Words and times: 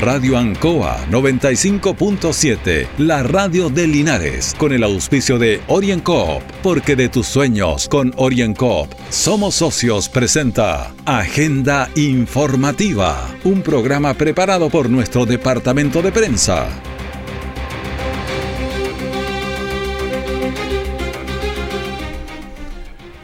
Radio 0.00 0.38
Ancoa 0.38 1.04
95.7, 1.10 2.86
la 2.98 3.24
radio 3.24 3.68
de 3.68 3.88
Linares, 3.88 4.54
con 4.56 4.72
el 4.72 4.84
auspicio 4.84 5.40
de 5.40 5.60
OrienCoop, 5.66 6.40
porque 6.62 6.94
de 6.94 7.08
tus 7.08 7.26
sueños 7.26 7.88
con 7.88 8.14
OrienCoop 8.16 8.94
somos 9.10 9.56
socios 9.56 10.08
presenta 10.08 10.94
Agenda 11.04 11.90
Informativa, 11.96 13.28
un 13.42 13.60
programa 13.60 14.14
preparado 14.14 14.70
por 14.70 14.88
nuestro 14.88 15.26
departamento 15.26 16.00
de 16.00 16.12
prensa. 16.12 16.68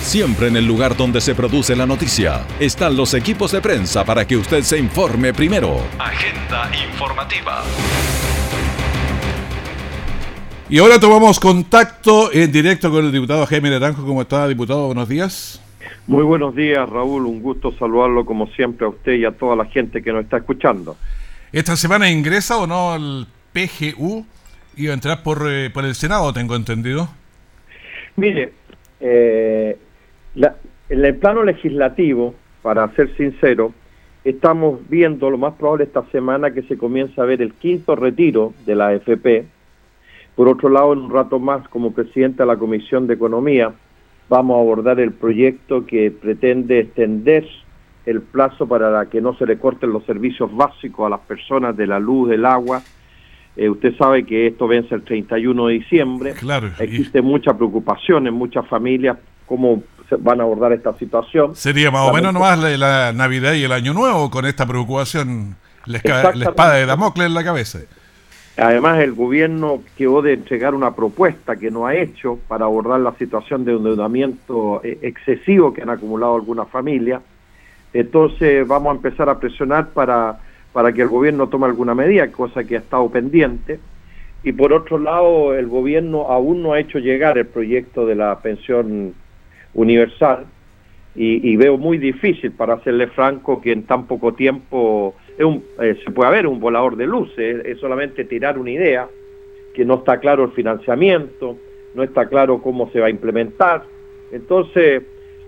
Siempre 0.00 0.48
en 0.48 0.56
el 0.56 0.66
lugar 0.66 0.96
donde 0.96 1.20
se 1.20 1.34
produce 1.34 1.76
la 1.76 1.86
noticia 1.86 2.46
están 2.58 2.96
los 2.96 3.14
equipos 3.14 3.52
de 3.52 3.60
prensa 3.60 4.04
para 4.04 4.26
que 4.26 4.36
usted 4.36 4.62
se 4.62 4.78
informe 4.78 5.32
primero. 5.32 5.76
Agenda 5.98 6.70
informativa. 6.90 7.62
Y 10.68 10.78
ahora 10.78 10.98
tomamos 10.98 11.38
contacto 11.38 12.32
en 12.32 12.50
directo 12.50 12.90
con 12.90 13.04
el 13.04 13.12
diputado 13.12 13.44
Jaime 13.44 13.70
Naranjo. 13.70 14.04
¿Cómo 14.04 14.22
está, 14.22 14.48
diputado? 14.48 14.86
Buenos 14.86 15.08
días. 15.08 15.60
Muy 16.06 16.24
buenos 16.24 16.56
días, 16.56 16.88
Raúl. 16.88 17.26
Un 17.26 17.42
gusto 17.42 17.72
saludarlo 17.78 18.24
como 18.24 18.46
siempre 18.48 18.86
a 18.86 18.88
usted 18.88 19.12
y 19.12 19.24
a 19.24 19.32
toda 19.32 19.54
la 19.54 19.66
gente 19.66 20.02
que 20.02 20.12
nos 20.12 20.24
está 20.24 20.38
escuchando. 20.38 20.96
¿Esta 21.52 21.76
semana 21.76 22.10
ingresa 22.10 22.56
o 22.56 22.66
no 22.66 22.94
el 22.94 23.26
PGU 23.52 24.24
iba 24.80 24.92
a 24.92 24.94
entrar 24.94 25.22
por, 25.22 25.46
eh, 25.46 25.70
por 25.70 25.84
el 25.84 25.94
Senado, 25.94 26.32
tengo 26.32 26.56
entendido. 26.56 27.08
Mire, 28.16 28.52
eh, 29.00 29.76
en 30.34 31.04
el 31.04 31.16
plano 31.16 31.44
legislativo, 31.44 32.34
para 32.62 32.88
ser 32.94 33.14
sincero, 33.16 33.72
estamos 34.24 34.80
viendo 34.88 35.30
lo 35.30 35.38
más 35.38 35.54
probable 35.54 35.84
esta 35.84 36.04
semana 36.10 36.52
que 36.52 36.62
se 36.62 36.76
comienza 36.76 37.22
a 37.22 37.26
ver 37.26 37.42
el 37.42 37.52
quinto 37.54 37.94
retiro 37.96 38.54
de 38.66 38.74
la 38.74 38.88
AFP. 38.88 39.46
Por 40.34 40.48
otro 40.48 40.68
lado, 40.68 40.92
en 40.92 41.00
un 41.00 41.10
rato 41.10 41.38
más, 41.38 41.66
como 41.68 41.92
presidente 41.92 42.42
de 42.42 42.46
la 42.46 42.56
Comisión 42.56 43.06
de 43.06 43.14
Economía, 43.14 43.72
vamos 44.28 44.56
a 44.56 44.60
abordar 44.60 45.00
el 45.00 45.12
proyecto 45.12 45.84
que 45.84 46.10
pretende 46.10 46.80
extender 46.80 47.46
el 48.06 48.22
plazo 48.22 48.66
para 48.66 49.06
que 49.06 49.20
no 49.20 49.34
se 49.34 49.46
le 49.46 49.58
corten 49.58 49.92
los 49.92 50.04
servicios 50.04 50.54
básicos 50.54 51.06
a 51.06 51.10
las 51.10 51.20
personas 51.20 51.76
de 51.76 51.86
la 51.86 51.98
luz, 51.98 52.30
del 52.30 52.46
agua, 52.46 52.82
eh, 53.60 53.68
usted 53.68 53.94
sabe 53.98 54.24
que 54.24 54.46
esto 54.46 54.66
vence 54.66 54.94
el 54.94 55.02
31 55.02 55.66
de 55.66 55.74
diciembre. 55.74 56.32
Claro. 56.32 56.70
Existe 56.78 57.20
mucha 57.20 57.52
preocupación 57.52 58.26
en 58.26 58.32
muchas 58.32 58.66
familias 58.66 59.18
cómo 59.44 59.82
se 60.08 60.16
van 60.16 60.40
a 60.40 60.44
abordar 60.44 60.72
esta 60.72 60.96
situación. 60.96 61.54
Sería 61.54 61.90
más 61.90 62.08
o 62.08 62.14
menos 62.14 62.32
nomás 62.32 62.58
la, 62.58 63.12
Navidad 63.12 63.52
y 63.52 63.64
el 63.64 63.72
Año 63.72 63.92
Nuevo 63.92 64.30
con 64.30 64.46
esta 64.46 64.64
preocupación, 64.64 65.56
la, 65.84 65.98
espada 65.98 66.76
de 66.76 66.86
Damocles 66.86 67.26
en 67.26 67.34
la 67.34 67.44
cabeza. 67.44 67.80
Además, 68.56 68.98
el 69.00 69.12
gobierno 69.12 69.82
quedó 69.94 70.22
de 70.22 70.32
entregar 70.32 70.74
una 70.74 70.94
propuesta 70.94 71.56
que 71.56 71.70
no 71.70 71.86
ha 71.86 71.94
hecho 71.94 72.38
para 72.48 72.64
abordar 72.64 73.00
la 73.00 73.12
situación 73.16 73.66
de 73.66 73.72
endeudamiento 73.72 74.80
eh, 74.82 75.00
excesivo 75.02 75.74
que 75.74 75.82
han 75.82 75.90
acumulado 75.90 76.34
algunas 76.34 76.66
familias. 76.70 77.20
Entonces, 77.92 78.66
vamos 78.66 78.92
a 78.92 78.96
empezar 78.96 79.28
a 79.28 79.38
presionar 79.38 79.88
para 79.90 80.38
para 80.72 80.92
que 80.92 81.02
el 81.02 81.08
gobierno 81.08 81.48
tome 81.48 81.66
alguna 81.66 81.94
medida, 81.94 82.30
cosa 82.30 82.64
que 82.64 82.76
ha 82.76 82.80
estado 82.80 83.08
pendiente. 83.10 83.80
Y 84.42 84.52
por 84.52 84.72
otro 84.72 84.98
lado, 84.98 85.54
el 85.54 85.66
gobierno 85.66 86.22
aún 86.28 86.62
no 86.62 86.72
ha 86.72 86.80
hecho 86.80 86.98
llegar 86.98 87.36
el 87.36 87.46
proyecto 87.46 88.06
de 88.06 88.14
la 88.14 88.38
pensión 88.40 89.14
universal 89.74 90.46
y, 91.14 91.56
veo 91.56 91.76
muy 91.76 91.98
difícil, 91.98 92.52
para 92.52 92.80
serle 92.82 93.08
franco, 93.08 93.60
que 93.60 93.72
en 93.72 93.82
tan 93.82 94.06
poco 94.06 94.32
tiempo 94.32 95.14
es 95.36 95.44
un, 95.44 95.64
eh, 95.80 95.98
se 96.04 96.10
puede 96.12 96.28
haber 96.28 96.46
un 96.46 96.60
volador 96.60 96.96
de 96.96 97.06
luces, 97.06 97.64
es 97.64 97.78
solamente 97.78 98.24
tirar 98.24 98.58
una 98.58 98.70
idea, 98.70 99.08
que 99.74 99.84
no 99.84 99.96
está 99.96 100.20
claro 100.20 100.44
el 100.44 100.52
financiamiento, 100.52 101.56
no 101.94 102.02
está 102.04 102.28
claro 102.28 102.62
cómo 102.62 102.90
se 102.90 103.00
va 103.00 103.06
a 103.06 103.10
implementar. 103.10 103.82
Entonces, 104.30 105.02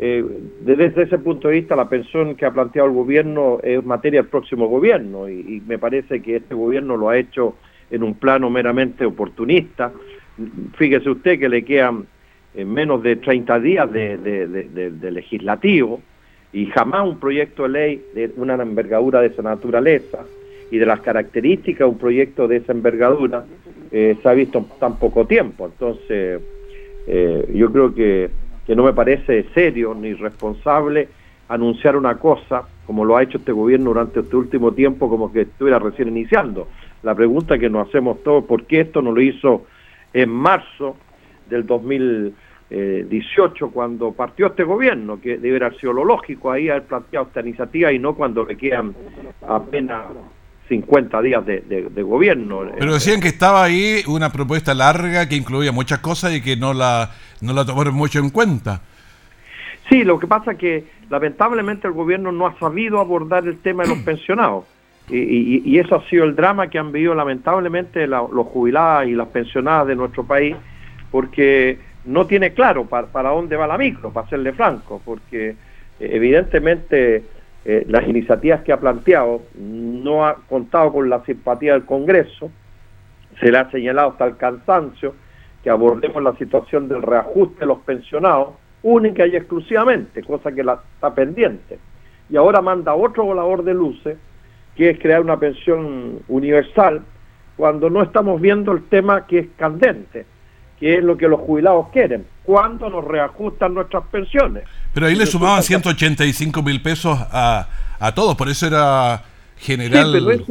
eh, 0.05 0.25
desde 0.63 1.01
ese 1.01 1.17
punto 1.19 1.47
de 1.47 1.55
vista, 1.55 1.77
la 1.77 1.89
pensión 1.89 2.35
que 2.35 2.45
ha 2.45 2.51
planteado 2.51 2.89
el 2.89 2.95
gobierno 2.95 3.61
es 3.63 3.85
materia 3.85 4.21
del 4.21 4.29
próximo 4.29 4.67
gobierno 4.67 5.29
y, 5.29 5.63
me 5.65 5.79
parece 5.79 6.21
que 6.21 6.35
este 6.35 6.57
gobierno 6.57 6.97
lo 6.97 7.09
ha 7.09 7.17
hecho 7.17 7.55
en 7.89 8.03
un 8.03 8.15
plano 8.15 8.51
meramente 8.51 9.07
oportunista. 9.07 9.93
Fíjese 10.77 11.09
usted 11.09 11.39
que 11.39 11.49
le 11.49 11.65
quedan 11.65 12.07
eh, 12.57 12.65
menos 12.65 13.01
de 13.05 13.15
30 13.15 13.61
días 13.61 13.93
de, 13.93 14.99
legislativo 15.13 16.01
y 16.53 16.66
jamás 16.66 17.07
un 17.07 17.21
proyecto 17.21 17.63
de 17.63 17.69
ley 17.69 18.05
de 18.13 18.33
una 18.39 18.55
envergadura 18.55 19.21
de 19.21 19.28
esa 19.28 19.43
naturaleza 19.43 20.27
y 20.72 20.78
de 20.78 20.87
las 20.87 21.01
características 21.01 21.87
de 21.87 21.93
un 21.93 21.98
proyecto 21.98 22.48
de 22.48 22.57
esa 22.57 22.72
envergadura 22.72 23.45
eh, 23.93 24.16
se 24.21 24.28
ha 24.28 24.33
visto 24.33 24.59
en 24.59 24.66
tan 24.81 24.98
poco 24.98 25.28
tiempo. 25.28 25.66
Entonces, 25.66 26.41
yo 27.55 27.72
creo 27.72 27.95
que 27.95 28.41
que 28.66 28.76
no 28.76 28.84
me 28.84 28.92
parece 28.92 29.47
serio 29.54 29.94
ni 29.94 30.14
responsable 30.14 31.09
anunciar 31.48 31.97
una 31.97 32.18
cosa 32.18 32.64
como 32.86 33.04
lo 33.04 33.16
ha 33.16 33.22
hecho 33.22 33.38
este 33.38 33.53
gobierno 33.53 33.91
durante 33.91 34.20
este 34.20 34.36
último 34.36 34.72
tiempo 34.72 35.09
como 35.09 35.32
que 35.32 35.42
estuviera 35.42 35.78
recién 35.78 36.09
iniciando. 36.09 36.68
La 37.03 37.14
pregunta 37.14 37.59
que 37.59 37.70
nos 37.70 37.88
hacemos 37.88 38.22
todos, 38.22 38.44
¿por 38.44 38.66
qué 38.66 38.80
esto 38.80 39.03
no 39.03 39.12
lo 39.12 39.20
hizo 39.20 39.66
en 40.12 40.30
marzo 40.30 40.97
del 41.48 41.66
2018 41.66 43.70
cuando 43.70 44.12
partió 44.12 44.47
este 44.47 44.64
gobierno? 44.64 45.20
Que 45.20 45.38
debería 45.38 45.68
haber 45.68 45.80
sido 45.80 45.92
lo 45.92 46.04
lógico 46.04 46.50
ahí 46.50 46.68
haber 46.68 46.84
planteado 46.84 47.26
esta 47.26 47.41
iniciativa 47.41 47.92
y 47.92 47.98
no 47.98 48.14
cuando 48.14 48.44
le 48.44 48.56
quedan 48.56 48.94
apenas 49.47 50.03
50 50.68 51.22
días 51.22 51.44
de, 51.44 51.60
de, 51.60 52.03
gobierno. 52.03 52.62
Pero 52.78 52.94
decían 52.94 53.20
que 53.20 53.28
estaba 53.28 53.62
ahí 53.62 54.03
una 54.06 54.32
propuesta 54.32 54.74
larga 54.74 55.28
que 55.28 55.36
incluía 55.36 55.70
muchas 55.70 55.98
cosas 55.98 56.34
y 56.34 56.41
que 56.41 56.56
no 56.56 56.72
la, 56.72 57.10
no 57.42 57.53
la 57.53 57.65
tomaron 57.65 57.94
mucho 57.94 58.18
en 58.21 58.30
cuenta. 58.30 58.80
Sí, 59.91 60.04
lo 60.04 60.18
que 60.18 60.27
pasa 60.27 60.53
es 60.53 60.59
que 60.59 60.84
lamentablemente 61.10 61.86
el 61.86 61.92
gobierno 61.92 62.33
no 62.33 62.47
ha 62.47 62.59
sabido 62.59 63.00
abordar 63.00 63.47
el 63.47 63.59
tema 63.59 63.83
de 63.83 63.91
los 63.91 63.98
pensionados. 64.04 64.65
Y, 65.09 65.78
eso 65.78 65.97
ha 65.97 66.09
sido 66.09 66.24
el 66.24 66.36
drama 66.36 66.68
que 66.68 66.78
han 66.78 66.92
vivido 66.92 67.15
lamentablemente 67.15 68.06
los 68.06 68.47
jubilados 68.47 69.09
y 69.09 69.15
las 69.15 69.28
pensionadas 69.28 69.89
de 69.89 69.97
nuestro 69.97 70.24
país, 70.24 70.56
porque 71.10 71.78
no 72.04 72.27
tiene 72.27 72.54
claro 72.54 72.86
para, 72.86 73.30
dónde 73.30 73.56
va 73.56 73.66
la 73.66 73.77
micro, 73.77 74.10
para 74.10 74.28
serle 74.28 74.53
franco, 74.53 75.03
porque 75.04 75.50
eh, 75.50 75.56
evidentemente 75.98 77.24
eh, 77.65 77.84
las 77.88 78.09
iniciativas 78.09 78.62
que 78.62 78.72
ha 78.72 78.80
planteado 78.80 79.42
no 79.59 80.24
ha 80.24 80.36
contado 80.48 80.92
con 80.92 81.10
la 81.10 81.22
simpatía 81.24 81.72
del 81.72 81.84
Congreso, 81.84 82.50
se 83.41 83.50
le 83.50 83.59
ha 83.59 83.71
señalado 83.71 84.10
hasta 84.10 84.24
el 84.24 84.36
cansancio 84.36 85.15
que 85.62 85.70
abordemos 85.70 86.22
la 86.22 86.36
situación 86.36 86.88
del 86.88 87.03
reajuste 87.03 87.60
de 87.60 87.66
los 87.66 87.78
pensionados, 87.80 88.54
única 88.82 89.26
y 89.26 89.36
exclusivamente, 89.36 90.22
cosa 90.22 90.53
que 90.53 90.64
la, 90.64 90.80
está 90.94 91.14
pendiente. 91.14 91.78
Y 92.28 92.36
ahora 92.36 92.60
manda 92.60 92.94
otro 92.94 93.24
volador 93.24 93.62
de 93.62 93.74
luces, 93.74 94.16
que 94.76 94.91
es 94.91 94.98
crear 94.98 95.20
una 95.20 95.38
pensión 95.38 96.20
universal, 96.28 97.03
cuando 97.56 97.91
no 97.91 98.03
estamos 98.03 98.41
viendo 98.41 98.72
el 98.72 98.84
tema 98.84 99.26
que 99.26 99.38
es 99.38 99.47
candente, 99.56 100.26
que 100.80 100.98
es 100.98 101.04
lo 101.04 101.16
que 101.16 101.28
los 101.28 101.41
jubilados 101.41 101.88
quieren, 101.92 102.26
cuando 102.42 102.91
nos 102.91 103.04
reajustan 103.04 103.74
nuestras 103.74 104.04
pensiones. 104.06 104.64
Pero 104.92 105.06
ahí 105.06 105.14
le 105.14 105.26
sumaban 105.26 105.62
185 105.62 106.62
mil 106.62 106.82
pesos 106.82 107.16
a, 107.30 107.68
a 108.00 108.14
todos, 108.14 108.34
por 108.34 108.48
eso 108.48 108.66
era 108.66 109.22
general... 109.59 110.42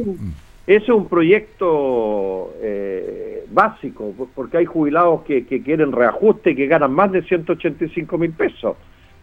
es 0.66 0.88
un, 0.88 1.08
proyecto 1.08 2.54
eh, 2.62 3.21
básico, 3.52 4.14
porque 4.34 4.58
hay 4.58 4.64
jubilados 4.64 5.22
que, 5.22 5.46
que 5.46 5.62
quieren 5.62 5.92
reajuste 5.92 6.50
y 6.50 6.56
que 6.56 6.66
ganan 6.66 6.92
más 6.92 7.12
de 7.12 7.22
185 7.22 8.18
mil 8.18 8.32
pesos. 8.32 8.76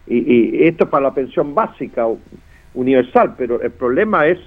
Y, 0.07 0.17
y 0.17 0.63
esto 0.63 0.85
es 0.85 0.89
para 0.89 1.03
la 1.03 1.13
pensión 1.13 1.53
básica 1.53 2.05
universal, 2.73 3.35
pero 3.37 3.61
el 3.61 3.71
problema 3.71 4.27
es 4.27 4.39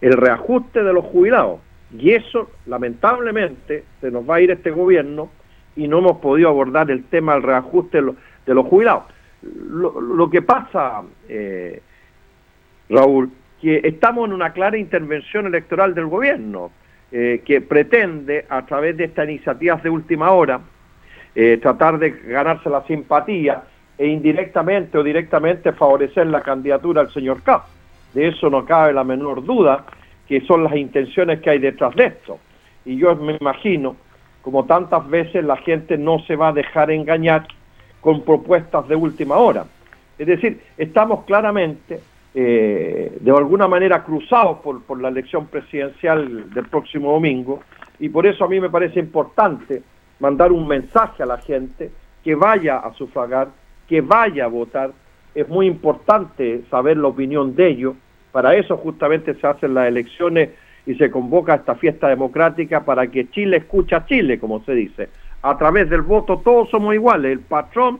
el 0.00 0.12
reajuste 0.12 0.82
de 0.82 0.92
los 0.92 1.04
jubilados. 1.04 1.60
Y 1.96 2.10
eso, 2.10 2.50
lamentablemente, 2.66 3.84
se 4.00 4.10
nos 4.10 4.28
va 4.28 4.36
a 4.36 4.40
ir 4.40 4.50
este 4.50 4.70
gobierno 4.70 5.30
y 5.76 5.88
no 5.88 5.98
hemos 5.98 6.18
podido 6.18 6.48
abordar 6.48 6.90
el 6.90 7.04
tema 7.04 7.34
del 7.34 7.44
reajuste 7.44 7.98
de 7.98 8.54
los, 8.54 8.66
jubilados. 8.66 9.04
Lo, 9.42 10.28
que 10.28 10.42
pasa, 10.42 11.02
eh, 11.28 11.80
Raúl, 12.90 13.30
que 13.60 13.80
estamos 13.84 14.26
en 14.26 14.34
una 14.34 14.52
clara 14.52 14.76
intervención 14.76 15.46
electoral 15.46 15.94
del 15.94 16.06
gobierno, 16.06 16.72
eh, 17.12 17.42
que 17.44 17.60
pretende, 17.60 18.46
a 18.48 18.64
través 18.66 18.96
de 18.96 19.04
estas 19.04 19.28
iniciativas 19.28 19.82
de 19.82 19.90
última 19.90 20.30
hora, 20.30 20.60
eh, 21.34 21.58
tratar 21.60 21.98
de 21.98 22.10
ganarse 22.10 22.68
la 22.68 22.84
simpatía 22.84 23.62
e 23.96 24.06
indirectamente 24.06 24.98
o 24.98 25.02
directamente 25.02 25.72
favorecer 25.72 26.26
la 26.26 26.42
candidatura 26.42 27.00
al 27.00 27.12
señor 27.12 27.42
Kapp 27.42 27.78
de 28.14 28.28
eso 28.28 28.50
no 28.50 28.64
cabe 28.64 28.92
la 28.92 29.04
menor 29.04 29.44
duda, 29.44 29.84
que 30.26 30.40
son 30.42 30.64
las 30.64 30.74
intenciones 30.76 31.40
que 31.40 31.50
hay 31.50 31.58
detrás 31.58 31.94
de 31.94 32.06
esto. 32.06 32.38
Y 32.84 32.96
yo 32.96 33.14
me 33.16 33.36
imagino, 33.40 33.96
como 34.42 34.64
tantas 34.64 35.08
veces, 35.08 35.44
la 35.44 35.56
gente 35.56 35.98
no 35.98 36.18
se 36.20 36.36
va 36.36 36.48
a 36.48 36.52
dejar 36.52 36.90
engañar 36.90 37.46
con 38.00 38.22
propuestas 38.22 38.88
de 38.88 38.96
última 38.96 39.36
hora. 39.36 39.66
Es 40.18 40.26
decir, 40.26 40.60
estamos 40.76 41.24
claramente, 41.24 42.00
eh, 42.40 43.18
de 43.20 43.30
alguna 43.32 43.66
manera, 43.66 44.04
cruzados 44.04 44.58
por, 44.60 44.80
por 44.84 45.00
la 45.00 45.08
elección 45.08 45.48
presidencial 45.48 46.48
del 46.54 46.66
próximo 46.68 47.10
domingo, 47.10 47.64
y 47.98 48.10
por 48.10 48.28
eso 48.28 48.44
a 48.44 48.48
mí 48.48 48.60
me 48.60 48.70
parece 48.70 49.00
importante 49.00 49.82
mandar 50.20 50.52
un 50.52 50.68
mensaje 50.68 51.24
a 51.24 51.26
la 51.26 51.38
gente 51.38 51.90
que 52.22 52.36
vaya 52.36 52.76
a 52.76 52.94
sufragar, 52.94 53.48
que 53.88 54.02
vaya 54.02 54.44
a 54.44 54.46
votar, 54.46 54.92
es 55.34 55.48
muy 55.48 55.66
importante 55.66 56.62
saber 56.70 56.98
la 56.98 57.08
opinión 57.08 57.56
de 57.56 57.70
ellos. 57.70 57.96
Para 58.30 58.54
eso 58.54 58.76
justamente 58.76 59.34
se 59.34 59.44
hacen 59.44 59.74
las 59.74 59.88
elecciones 59.88 60.50
y 60.86 60.94
se 60.94 61.10
convoca 61.10 61.56
esta 61.56 61.74
fiesta 61.74 62.06
democrática 62.06 62.84
para 62.84 63.08
que 63.08 63.28
Chile 63.30 63.56
escuche 63.56 63.96
a 63.96 64.06
Chile, 64.06 64.38
como 64.38 64.62
se 64.62 64.74
dice. 64.74 65.08
A 65.42 65.58
través 65.58 65.90
del 65.90 66.02
voto 66.02 66.38
todos 66.44 66.70
somos 66.70 66.94
iguales. 66.94 67.32
El 67.32 67.40
patrón, 67.40 67.98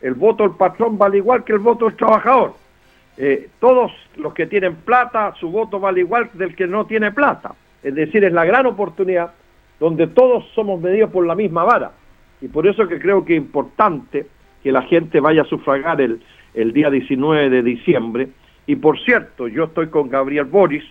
el 0.00 0.14
voto 0.14 0.44
del 0.44 0.56
patrón 0.56 0.96
vale 0.96 1.18
igual 1.18 1.44
que 1.44 1.52
el 1.52 1.58
voto 1.58 1.84
del 1.84 1.96
trabajador. 1.96 2.63
Eh, 3.16 3.48
todos 3.60 3.92
los 4.16 4.34
que 4.34 4.46
tienen 4.46 4.76
plata, 4.76 5.34
su 5.38 5.50
voto 5.50 5.78
vale 5.78 6.00
igual 6.00 6.30
del 6.34 6.54
que 6.56 6.66
no 6.66 6.86
tiene 6.86 7.12
plata. 7.12 7.54
Es 7.82 7.94
decir, 7.94 8.24
es 8.24 8.32
la 8.32 8.44
gran 8.44 8.66
oportunidad 8.66 9.32
donde 9.78 10.06
todos 10.06 10.44
somos 10.54 10.80
medidos 10.80 11.10
por 11.10 11.26
la 11.26 11.34
misma 11.34 11.64
vara. 11.64 11.92
Y 12.40 12.48
por 12.48 12.66
eso 12.66 12.88
que 12.88 12.98
creo 12.98 13.24
que 13.24 13.34
es 13.34 13.38
importante 13.38 14.26
que 14.62 14.72
la 14.72 14.82
gente 14.82 15.20
vaya 15.20 15.42
a 15.42 15.46
sufragar 15.46 16.00
el, 16.00 16.20
el 16.54 16.72
día 16.72 16.90
19 16.90 17.50
de 17.50 17.62
diciembre. 17.62 18.28
Y 18.66 18.76
por 18.76 18.98
cierto, 19.00 19.46
yo 19.48 19.64
estoy 19.64 19.88
con 19.88 20.08
Gabriel 20.08 20.46
Boris 20.46 20.84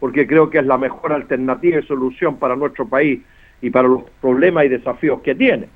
porque 0.00 0.26
creo 0.26 0.50
que 0.50 0.58
es 0.58 0.66
la 0.66 0.78
mejor 0.78 1.12
alternativa 1.12 1.78
y 1.78 1.86
solución 1.86 2.38
para 2.38 2.56
nuestro 2.56 2.88
país 2.88 3.20
y 3.62 3.70
para 3.70 3.86
los 3.86 4.02
problemas 4.20 4.64
y 4.64 4.68
desafíos 4.68 5.20
que 5.20 5.34
tiene. 5.34 5.68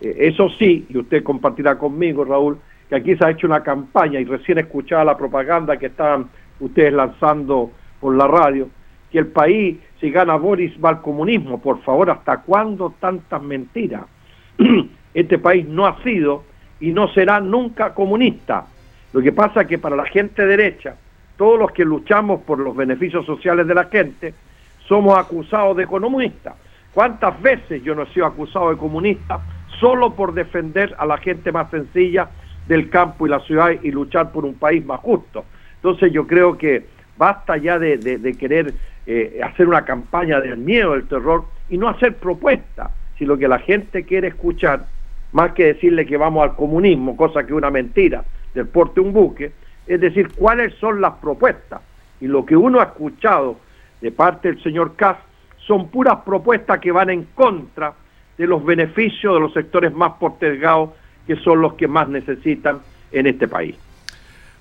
Eh, 0.00 0.16
eso 0.18 0.50
sí, 0.58 0.86
y 0.88 0.98
usted 0.98 1.22
compartirá 1.22 1.78
conmigo, 1.78 2.24
Raúl, 2.24 2.58
que 2.88 2.96
aquí 2.96 3.16
se 3.16 3.24
ha 3.24 3.30
hecho 3.30 3.46
una 3.46 3.62
campaña 3.62 4.20
y 4.20 4.24
recién 4.24 4.58
escuchaba 4.58 5.04
la 5.04 5.16
propaganda 5.16 5.76
que 5.76 5.86
estaban 5.86 6.28
ustedes 6.60 6.92
lanzando 6.92 7.70
por 8.00 8.16
la 8.16 8.26
radio, 8.26 8.68
que 9.10 9.18
el 9.18 9.28
país, 9.28 9.78
si 10.00 10.10
gana 10.10 10.36
Boris, 10.36 10.72
va 10.82 10.90
al 10.90 11.02
comunismo. 11.02 11.60
Por 11.60 11.82
favor, 11.82 12.10
¿hasta 12.10 12.38
cuándo 12.42 12.94
tantas 12.98 13.42
mentiras? 13.42 14.04
este 15.14 15.38
país 15.38 15.66
no 15.66 15.86
ha 15.86 16.02
sido 16.02 16.44
y 16.80 16.92
no 16.92 17.08
será 17.08 17.40
nunca 17.40 17.94
comunista. 17.94 18.66
Lo 19.12 19.20
que 19.20 19.32
pasa 19.32 19.62
es 19.62 19.68
que 19.68 19.78
para 19.78 19.96
la 19.96 20.06
gente 20.06 20.46
derecha, 20.46 20.96
todos 21.36 21.58
los 21.58 21.72
que 21.72 21.84
luchamos 21.84 22.42
por 22.42 22.58
los 22.58 22.76
beneficios 22.76 23.24
sociales 23.26 23.66
de 23.66 23.74
la 23.74 23.84
gente, 23.84 24.34
somos 24.86 25.18
acusados 25.18 25.76
de 25.76 25.84
economistas. 25.84 26.54
¿Cuántas 26.94 27.40
veces 27.40 27.82
yo 27.82 27.94
no 27.94 28.02
he 28.02 28.12
sido 28.12 28.26
acusado 28.26 28.70
de 28.70 28.76
comunista 28.76 29.40
solo 29.78 30.14
por 30.14 30.34
defender 30.34 30.94
a 30.98 31.06
la 31.06 31.18
gente 31.18 31.52
más 31.52 31.70
sencilla 31.70 32.28
del 32.68 32.90
campo 32.90 33.26
y 33.26 33.30
la 33.30 33.40
ciudad 33.40 33.70
y 33.82 33.90
luchar 33.90 34.30
por 34.30 34.44
un 34.44 34.54
país 34.54 34.84
más 34.84 35.00
justo? 35.00 35.44
Entonces 35.76 36.12
yo 36.12 36.26
creo 36.26 36.56
que 36.56 36.84
basta 37.16 37.56
ya 37.56 37.78
de, 37.78 38.36
querer 38.38 38.74
eh, 39.06 39.40
hacer 39.42 39.66
una 39.66 39.84
campaña 39.84 40.40
del 40.40 40.58
miedo, 40.58 40.92
del 40.92 41.08
terror 41.08 41.44
y 41.68 41.78
no 41.78 41.88
hacer 41.88 42.14
propuestas. 42.16 42.90
Si 43.18 43.24
lo 43.24 43.36
que 43.36 43.48
la 43.48 43.58
gente 43.58 44.04
quiere 44.04 44.28
escuchar, 44.28 44.86
más 45.32 45.52
que 45.52 45.74
decirle 45.74 46.06
que 46.06 46.16
vamos 46.16 46.44
al 46.44 46.54
comunismo, 46.54 47.16
cosa 47.16 47.42
que 47.42 47.52
es 47.52 47.58
una 47.58 47.70
mentira, 47.70 48.24
del 48.54 48.68
porte 48.68 49.00
un 49.00 49.12
buque, 49.12 49.52
es 49.86 50.00
decir, 50.00 50.28
cuáles 50.34 50.74
son 50.74 51.00
las 51.00 51.14
propuestas. 51.14 51.80
Y 52.20 52.26
lo 52.26 52.44
que 52.44 52.56
uno 52.56 52.80
ha 52.80 52.84
escuchado 52.84 53.58
de 54.00 54.12
parte 54.12 54.48
del 54.48 54.62
señor 54.62 54.94
Kass 54.96 55.16
son 55.66 55.88
puras 55.88 56.18
propuestas 56.24 56.78
que 56.78 56.92
van 56.92 57.10
en 57.10 57.24
contra 57.34 57.94
de 58.36 58.46
los 58.46 58.64
beneficios 58.64 59.34
de 59.34 59.40
los 59.40 59.52
sectores 59.52 59.92
más 59.92 60.12
postergados, 60.14 60.90
que 61.28 61.36
son 61.36 61.60
los 61.60 61.74
que 61.74 61.86
más 61.86 62.08
necesitan 62.08 62.78
en 63.12 63.28
este 63.28 63.46
país. 63.46 63.76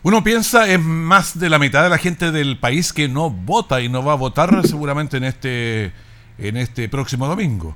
Uno 0.03 0.23
piensa 0.23 0.71
es 0.71 0.79
más 0.79 1.39
de 1.39 1.49
la 1.49 1.57
mitad 1.57 1.83
de 1.83 1.89
la 1.89 1.97
gente 1.97 2.31
del 2.31 2.59
país 2.59 2.93
que 2.93 3.07
no 3.07 3.31
vota 3.31 3.81
y 3.81 3.89
no 3.89 4.05
va 4.05 4.13
a 4.13 4.15
votar 4.15 4.49
seguramente 4.67 5.17
en 5.17 5.23
este 5.23 5.91
en 6.37 6.57
este 6.57 6.87
próximo 6.87 7.25
domingo. 7.27 7.75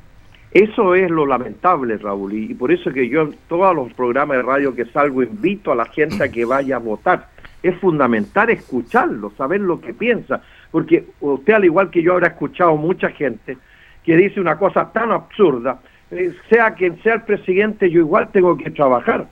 Eso 0.51 0.93
es 0.93 1.10
lo 1.10 1.25
lamentable, 1.25 1.98
Raúl, 1.98 2.33
y 2.33 2.53
por 2.53 2.71
eso 2.71 2.91
que 2.91 3.07
yo 3.07 3.21
en 3.21 3.36
todos 3.48 3.74
los 3.74 3.91
programas 3.93 4.38
de 4.38 4.43
radio 4.43 4.75
que 4.75 4.86
salgo 4.86 5.24
invito 5.24 5.71
a 5.71 5.75
la 5.75 5.86
gente 5.86 6.24
a 6.24 6.29
que 6.29 6.43
vaya 6.43 6.75
a 6.75 6.79
votar. 6.79 7.29
Es 7.63 7.79
fundamental 7.79 8.50
escucharlo, 8.50 9.31
saber 9.38 9.62
lo 9.62 9.79
que 9.79 9.93
piensa, 9.93 10.41
porque 10.69 11.05
usted 11.21 11.53
al 11.53 11.65
igual 11.65 11.89
que 11.89 12.03
yo 12.03 12.13
habrá 12.13 12.27
escuchado 12.27 12.75
mucha 12.75 13.10
gente 13.10 13.57
que 14.03 14.17
dice 14.17 14.41
una 14.41 14.57
cosa 14.57 14.91
tan 14.91 15.12
absurda, 15.12 15.79
eh, 16.11 16.33
sea 16.49 16.73
quien 16.73 17.01
sea 17.01 17.15
el 17.15 17.21
presidente, 17.23 17.89
yo 17.89 18.01
igual 18.01 18.29
tengo 18.31 18.57
que 18.57 18.69
trabajar. 18.71 19.27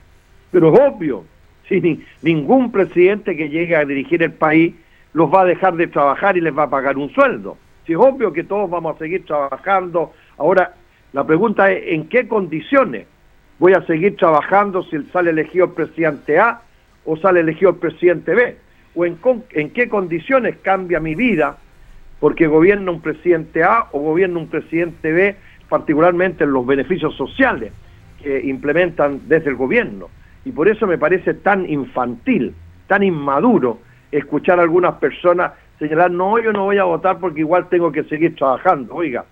Pero 0.50 0.72
es 0.72 0.80
obvio, 0.80 1.24
si 1.68 2.02
ningún 2.22 2.72
presidente 2.72 3.36
que 3.36 3.48
llegue 3.48 3.76
a 3.76 3.84
dirigir 3.84 4.22
el 4.22 4.32
país 4.32 4.74
los 5.12 5.32
va 5.32 5.42
a 5.42 5.44
dejar 5.44 5.76
de 5.76 5.86
trabajar 5.86 6.36
y 6.36 6.40
les 6.40 6.56
va 6.56 6.64
a 6.64 6.70
pagar 6.70 6.96
un 6.96 7.10
sueldo. 7.10 7.56
Si 7.86 7.92
es 7.92 7.98
obvio 7.98 8.32
que 8.32 8.44
todos 8.44 8.70
vamos 8.70 8.96
a 8.96 8.98
seguir 8.98 9.24
trabajando. 9.24 10.12
Ahora, 10.38 10.74
la 11.12 11.24
pregunta 11.24 11.70
es, 11.70 11.82
¿en 11.88 12.08
qué 12.08 12.28
condiciones 12.28 13.06
voy 13.58 13.72
a 13.72 13.82
seguir 13.86 14.16
trabajando 14.16 14.82
si 14.84 15.02
sale 15.12 15.30
elegido 15.30 15.66
el 15.66 15.72
presidente 15.72 16.38
A 16.38 16.62
o 17.04 17.16
sale 17.16 17.40
elegido 17.40 17.70
el 17.70 17.76
presidente 17.76 18.34
B? 18.34 18.56
¿O 18.94 19.04
en, 19.04 19.18
en 19.52 19.70
qué 19.70 19.88
condiciones 19.88 20.56
cambia 20.62 21.00
mi 21.00 21.14
vida 21.14 21.58
porque 22.20 22.46
gobierna 22.46 22.90
un 22.90 23.00
presidente 23.00 23.64
A 23.64 23.86
o 23.92 24.00
gobierna 24.00 24.38
un 24.38 24.48
presidente 24.48 25.10
B, 25.10 25.36
particularmente 25.70 26.44
en 26.44 26.52
los 26.52 26.66
beneficios 26.66 27.16
sociales 27.16 27.72
que 28.22 28.40
implementan 28.40 29.22
desde 29.26 29.48
el 29.48 29.56
gobierno? 29.56 30.08
Y 30.44 30.52
por 30.52 30.68
eso 30.68 30.86
me 30.86 30.98
parece 30.98 31.32
tan 31.32 31.66
infantil, 31.70 32.54
tan 32.86 33.02
inmaduro 33.02 33.78
escuchar 34.12 34.58
a 34.58 34.62
algunas 34.62 34.96
personas 34.96 35.52
señalar, 35.80 36.10
no, 36.10 36.38
yo 36.38 36.52
no 36.52 36.64
voy 36.64 36.76
a 36.76 36.84
votar 36.84 37.18
porque 37.18 37.40
igual 37.40 37.68
tengo 37.68 37.90
que 37.90 38.04
seguir 38.04 38.36
trabajando. 38.36 38.94
Oiga, 38.94 39.24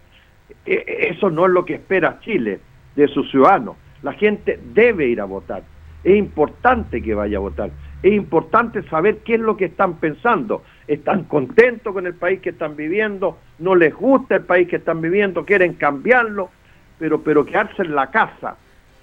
e, 0.65 1.09
eso 1.11 1.31
no 1.31 1.47
es 1.47 1.53
lo 1.53 1.65
que 1.65 1.75
espera 1.75 2.19
Chile 2.21 2.59
de 2.97 3.07
sus 3.07 3.31
ciudadanos. 3.31 3.77
La 4.03 4.15
gente 4.15 4.59
debe 4.73 5.07
ir 5.07 5.21
a 5.21 5.27
votar. 5.27 5.63
Es 6.03 6.17
importante 6.17 7.03
que 7.03 7.15
vaya 7.15 7.37
a 7.37 7.41
votar. 7.41 7.71
Es 8.03 8.13
importante 8.13 8.83
saber 8.85 9.19
qué 9.19 9.35
es 9.35 9.41
lo 9.41 9.57
que 9.57 9.67
están 9.67 9.95
pensando. 9.95 10.63
¿Están 10.87 11.25
contentos 11.25 11.93
con 11.93 12.07
el 12.07 12.15
país 12.15 12.41
que 12.41 12.51
están 12.51 12.77
viviendo? 12.77 13.39
¿No 13.59 13.75
les 13.75 13.95
gusta 13.95 14.37
el 14.37 14.45
país 14.45 14.69
que 14.69 14.77
están 14.77 15.01
viviendo? 15.01 15.45
¿Quieren 15.45 15.75
cambiarlo? 15.75 16.51
Pero, 16.99 17.21
pero 17.23 17.45
quedarse 17.45 17.83
en 17.83 17.95
la 17.95 18.11
casa. 18.11 18.57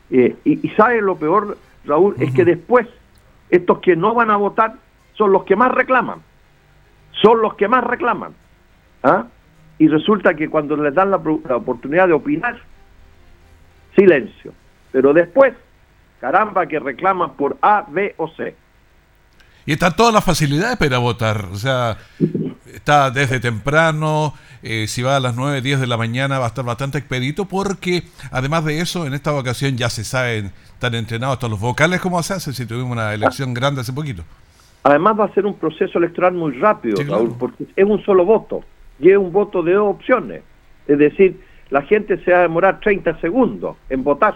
Eh, 0.10 0.36
y, 0.46 0.66
y 0.66 0.70
sabe 0.72 1.02
lo 1.02 1.18
peor, 1.18 1.58
Raúl, 1.86 2.16
es 2.20 2.34
que 2.34 2.46
después 2.46 2.88
estos 3.50 3.80
que 3.80 3.96
no 3.96 4.14
van 4.14 4.32
a 4.32 4.38
votar 4.38 4.76
son 5.14 5.32
los 5.32 5.44
que 5.44 5.56
más 5.56 5.72
reclaman. 5.72 6.20
Son 7.12 7.42
los 7.42 7.56
que 7.56 7.68
más 7.68 7.84
reclaman. 7.84 8.34
¿Ah? 9.04 9.28
Y 9.78 9.88
resulta 9.88 10.34
que 10.34 10.50
cuando 10.50 10.78
les 10.78 10.94
dan 10.94 11.12
la, 11.12 11.22
la 11.48 11.58
oportunidad 11.58 12.08
de 12.08 12.14
opinar, 12.14 12.60
silencio. 13.96 14.54
Pero 14.92 15.14
después, 15.14 15.54
caramba, 16.20 16.66
que 16.66 16.80
reclaman 16.80 17.34
por 17.34 17.58
A, 17.62 17.86
B 17.88 18.16
o 18.18 18.30
C. 18.30 18.56
Y 19.66 19.74
están 19.74 19.96
todas 19.96 20.14
las 20.14 20.24
facilidades 20.24 20.78
para 20.78 21.00
votar. 21.00 21.46
O 21.52 21.56
sea, 21.56 21.98
está 22.74 23.10
desde 23.10 23.40
temprano, 23.40 24.34
eh, 24.62 24.88
si 24.88 25.02
va 25.02 25.16
a 25.16 25.20
las 25.20 25.36
9, 25.36 25.62
10 25.62 25.80
de 25.80 25.88
la 25.88 25.98
mañana 25.98 26.40
va 26.40 26.46
a 26.46 26.48
estar 26.48 26.66
bastante 26.66 26.98
expedito 26.98 27.46
porque 27.46 28.04
además 28.32 28.66
de 28.66 28.80
eso, 28.80 29.06
en 29.06 29.14
esta 29.14 29.34
ocasión 29.34 29.78
ya 29.78 29.90
se 29.90 30.04
saben, 30.04 30.52
están 30.74 30.96
entrenados 30.96 31.40
todos 31.40 31.52
los 31.52 31.60
vocales 31.60 32.02
como 32.02 32.22
se 32.24 32.34
hace 32.34 32.52
si 32.52 32.66
tuvimos 32.66 32.92
una 32.92 33.14
elección 33.14 33.54
grande 33.54 33.82
hace 33.82 33.94
poquito. 33.94 34.24
Además 34.84 35.20
va 35.20 35.26
a 35.26 35.34
ser 35.34 35.46
un 35.46 35.56
proceso 35.56 35.98
electoral 35.98 36.34
muy 36.34 36.54
rápido, 36.54 36.98
Raúl, 37.04 37.36
porque 37.40 37.66
es 37.76 37.86
un 37.86 38.04
solo 38.04 38.26
voto 38.26 38.64
y 39.00 39.10
es 39.10 39.18
un 39.18 39.32
voto 39.32 39.64
de 39.64 39.74
dos 39.74 39.96
opciones. 39.96 40.44
Es 40.88 41.00
decir, 41.00 41.40
la 41.70 41.82
gente 41.82 42.24
se 42.24 42.32
va 42.32 42.40
a 42.40 42.42
demorar 42.42 42.80
30 42.80 43.20
segundos 43.20 43.78
en 43.90 44.04
votar, 44.04 44.36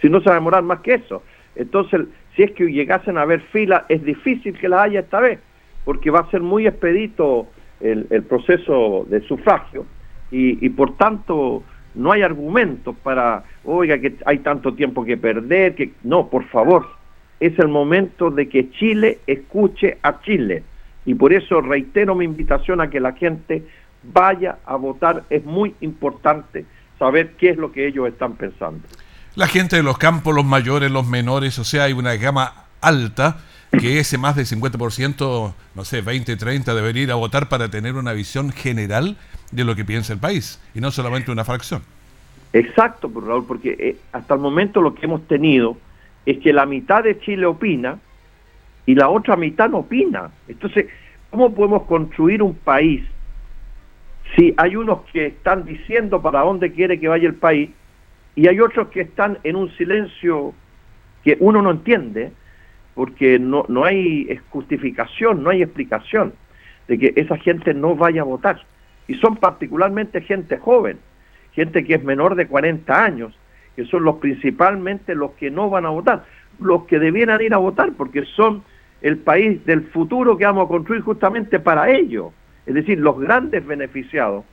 si 0.00 0.08
no 0.08 0.20
se 0.20 0.26
va 0.26 0.32
a 0.32 0.34
demorar 0.34 0.62
más 0.62 0.80
que 0.80 0.94
eso. 0.94 1.22
Entonces, 1.56 2.02
si 2.40 2.44
es 2.44 2.52
que 2.52 2.72
llegasen 2.72 3.18
a 3.18 3.22
haber 3.22 3.42
fila, 3.52 3.84
es 3.90 4.02
difícil 4.02 4.58
que 4.58 4.66
la 4.66 4.84
haya 4.84 5.00
esta 5.00 5.20
vez, 5.20 5.40
porque 5.84 6.10
va 6.10 6.20
a 6.20 6.30
ser 6.30 6.40
muy 6.40 6.66
expedito 6.66 7.48
el, 7.80 8.06
proceso 8.22 9.06
de 9.10 9.20
sufragio 9.20 9.84
y, 10.30 10.64
y, 10.64 10.70
por 10.70 10.96
tanto 10.96 11.62
no 11.94 12.12
hay 12.12 12.22
argumentos 12.22 12.96
para, 13.02 13.44
oiga, 13.64 13.98
que 13.98 14.14
hay 14.24 14.38
tanto 14.38 14.72
tiempo 14.72 15.04
que 15.04 15.18
perder, 15.18 15.74
que 15.74 15.92
no, 16.02 16.28
por 16.28 16.44
favor, 16.44 16.86
es 17.40 17.58
el 17.58 17.68
momento 17.68 18.30
de 18.30 18.48
que 18.48 18.70
Chile 18.70 19.18
escuche 19.26 19.98
a 20.02 20.22
Chile. 20.22 20.62
Y 21.04 21.14
por 21.16 21.34
eso 21.34 21.60
reitero 21.60 22.14
mi 22.14 22.24
invitación 22.24 22.80
a 22.80 22.88
que 22.88 23.00
la 23.00 23.12
gente 23.12 23.64
vaya 24.02 24.60
a 24.64 24.76
votar. 24.76 25.24
Es 25.28 25.44
muy 25.44 25.74
importante 25.82 26.64
saber 26.98 27.32
qué 27.32 27.50
es 27.50 27.58
lo 27.58 27.70
que 27.70 27.86
ellos 27.86 28.08
están 28.08 28.36
pensando. 28.36 28.80
La 29.36 29.46
gente 29.46 29.76
de 29.76 29.82
los 29.84 29.96
campos, 29.96 30.34
los 30.34 30.44
mayores, 30.44 30.90
los 30.90 31.06
menores, 31.06 31.58
o 31.58 31.64
sea, 31.64 31.84
hay 31.84 31.92
una 31.92 32.16
gama 32.16 32.64
alta 32.80 33.38
que 33.70 34.00
ese 34.00 34.18
más 34.18 34.34
del 34.34 34.46
50%, 34.46 35.54
no 35.76 35.84
sé, 35.84 36.00
20, 36.00 36.36
30, 36.36 36.74
debería 36.74 37.02
ir 37.04 37.12
a 37.12 37.14
votar 37.14 37.48
para 37.48 37.68
tener 37.70 37.94
una 37.94 38.12
visión 38.12 38.50
general 38.50 39.16
de 39.52 39.64
lo 39.64 39.76
que 39.76 39.84
piensa 39.84 40.12
el 40.12 40.18
país 40.18 40.60
y 40.74 40.80
no 40.80 40.90
solamente 40.90 41.30
una 41.30 41.44
fracción. 41.44 41.82
Exacto, 42.52 43.08
pues, 43.08 43.24
Raúl, 43.24 43.46
porque 43.46 43.76
eh, 43.78 43.96
hasta 44.12 44.34
el 44.34 44.40
momento 44.40 44.82
lo 44.82 44.94
que 44.94 45.06
hemos 45.06 45.26
tenido 45.28 45.76
es 46.26 46.38
que 46.38 46.52
la 46.52 46.66
mitad 46.66 47.04
de 47.04 47.20
Chile 47.20 47.46
opina 47.46 47.98
y 48.86 48.96
la 48.96 49.08
otra 49.08 49.36
mitad 49.36 49.68
no 49.68 49.78
opina. 49.78 50.30
Entonces, 50.48 50.86
¿cómo 51.30 51.54
podemos 51.54 51.84
construir 51.84 52.42
un 52.42 52.54
país 52.54 53.04
si 54.34 54.52
hay 54.56 54.74
unos 54.74 55.02
que 55.12 55.26
están 55.26 55.64
diciendo 55.64 56.20
para 56.20 56.40
dónde 56.40 56.72
quiere 56.72 56.98
que 56.98 57.06
vaya 57.06 57.28
el 57.28 57.34
país 57.34 57.70
y 58.40 58.48
hay 58.48 58.58
otros 58.58 58.88
que 58.88 59.02
están 59.02 59.36
en 59.44 59.54
un 59.54 59.70
silencio 59.76 60.54
que 61.22 61.36
uno 61.40 61.60
no 61.60 61.72
entiende 61.72 62.32
porque 62.94 63.38
no, 63.38 63.66
no 63.68 63.84
hay 63.84 64.40
justificación, 64.48 65.42
no 65.42 65.50
hay 65.50 65.60
explicación 65.60 66.32
de 66.88 66.98
que 66.98 67.12
esa 67.16 67.36
gente 67.36 67.74
no 67.74 67.96
vaya 67.96 68.22
a 68.22 68.24
votar. 68.24 68.62
Y 69.08 69.16
son 69.16 69.36
particularmente 69.36 70.22
gente 70.22 70.56
joven, 70.56 70.98
gente 71.52 71.84
que 71.84 71.96
es 71.96 72.02
menor 72.02 72.34
de 72.34 72.46
40 72.46 73.04
años, 73.04 73.38
que 73.76 73.84
son 73.84 74.04
los 74.04 74.16
principalmente 74.16 75.14
los 75.14 75.32
que 75.32 75.50
no 75.50 75.68
van 75.68 75.84
a 75.84 75.90
votar, 75.90 76.24
los 76.60 76.84
que 76.84 76.98
debieran 76.98 77.42
ir 77.42 77.52
a 77.52 77.58
votar 77.58 77.92
porque 77.92 78.24
son 78.24 78.62
el 79.02 79.18
país 79.18 79.62
del 79.66 79.82
futuro 79.88 80.38
que 80.38 80.46
vamos 80.46 80.64
a 80.64 80.68
construir 80.68 81.02
justamente 81.02 81.60
para 81.60 81.90
ellos. 81.90 82.32
Es 82.64 82.72
decir, 82.72 83.00
los 83.00 83.20
grandes 83.20 83.66
beneficiados 83.66 84.46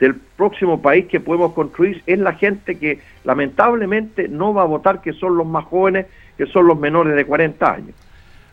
del 0.00 0.14
próximo 0.14 0.82
país 0.82 1.06
que 1.06 1.20
podemos 1.20 1.52
construir 1.52 2.02
es 2.06 2.18
la 2.18 2.34
gente 2.34 2.78
que 2.78 3.00
lamentablemente 3.24 4.28
no 4.28 4.52
va 4.52 4.62
a 4.62 4.66
votar, 4.66 5.00
que 5.00 5.12
son 5.12 5.36
los 5.36 5.46
más 5.46 5.64
jóvenes, 5.64 6.06
que 6.36 6.46
son 6.46 6.66
los 6.66 6.78
menores 6.78 7.16
de 7.16 7.24
40 7.24 7.72
años. 7.72 7.94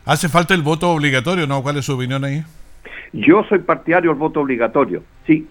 ¿Hace 0.06 0.28
falta 0.28 0.54
el 0.54 0.62
voto 0.62 0.90
obligatorio, 0.90 1.46
no? 1.46 1.62
¿Cuál 1.62 1.78
es 1.78 1.86
su 1.86 1.94
opinión 1.94 2.24
ahí? 2.24 2.42
Yo 3.12 3.44
soy 3.44 3.60
partidario 3.60 4.10
del 4.10 4.18
voto 4.18 4.40
obligatorio, 4.40 5.02
sí, 5.26 5.46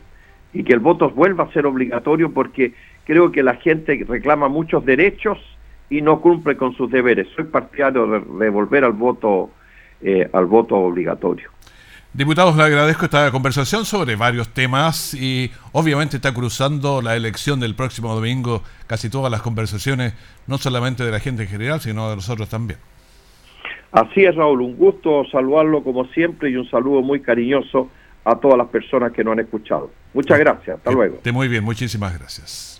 y 0.53 0.63
que 0.63 0.73
el 0.73 0.79
voto 0.79 1.09
vuelva 1.09 1.45
a 1.45 1.51
ser 1.51 1.65
obligatorio 1.65 2.31
porque 2.31 2.73
creo 3.05 3.31
que 3.31 3.41
la 3.43 3.55
gente 3.55 4.05
reclama 4.07 4.47
muchos 4.47 4.85
derechos 4.85 5.39
y 5.89 6.01
no 6.01 6.21
cumple 6.21 6.57
con 6.57 6.75
sus 6.75 6.91
deberes. 6.91 7.27
Soy 7.35 7.45
partidario 7.45 8.07
de, 8.07 8.50
volver 8.50 8.83
al 8.83 8.93
voto, 8.93 9.51
eh, 10.01 10.29
al 10.33 10.45
voto 10.45 10.75
obligatorio. 10.75 11.50
Diputados, 12.13 12.55
le 12.55 12.62
agradezco 12.62 13.05
esta 13.05 13.32
conversación 13.32 13.86
sobre 13.86 14.15
varios 14.15 14.50
temas 14.50 15.15
y 15.15 15.50
obviamente 15.72 16.17
está 16.17 16.32
cruzando 16.32 17.01
la 17.01 17.15
elección 17.15 17.60
del 17.60 17.74
próximo 17.74 18.13
domingo 18.13 18.62
casi 18.86 19.10
todas 19.10 19.32
las 19.32 19.41
conversaciones, 19.41 20.13
no 20.46 20.60
solamente 20.60 21.03
de 21.03 21.10
la 21.10 21.20
gente 21.20 21.41
en 21.41 21.50
general, 21.50 21.82
sino 21.82 22.12
de 22.12 22.15
nosotros 22.15 22.48
también. 22.50 22.77
Así 23.91 24.25
es, 24.25 24.36
Raúl, 24.36 24.62
un 24.62 24.77
gusto 24.77 25.24
saludarlo 25.32 25.84
como 25.84 26.05
siempre 26.10 26.51
y 26.51 26.55
un 26.55 26.70
saludo 26.70 27.01
muy 27.01 27.20
cariñoso 27.20 27.89
a 28.25 28.36
todas 28.36 28.60
las 28.60 28.67
personas 28.67 29.12
que 29.12 29.24
nos 29.24 29.32
han 29.32 29.39
escuchado. 29.39 29.89
Muchas 30.13 30.38
gracias, 30.38 30.77
hasta 30.77 30.91
luego. 30.91 31.20
Muy 31.34 31.48
bien, 31.48 31.63
muchísimas 31.63 32.15
gracias. 32.15 32.79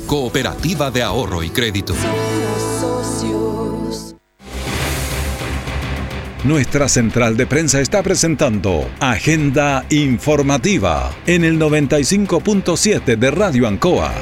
Cooperativa 0.11 0.91
de 0.91 1.03
Ahorro 1.03 1.41
y 1.41 1.51
Crédito. 1.51 1.95
Nuestra 6.43 6.89
central 6.89 7.37
de 7.37 7.47
prensa 7.47 7.79
está 7.79 8.03
presentando 8.03 8.91
Agenda 8.99 9.85
Informativa 9.89 11.15
en 11.25 11.45
el 11.45 11.57
95.7 11.57 13.15
de 13.15 13.31
Radio 13.31 13.65
Ancoa. 13.69 14.13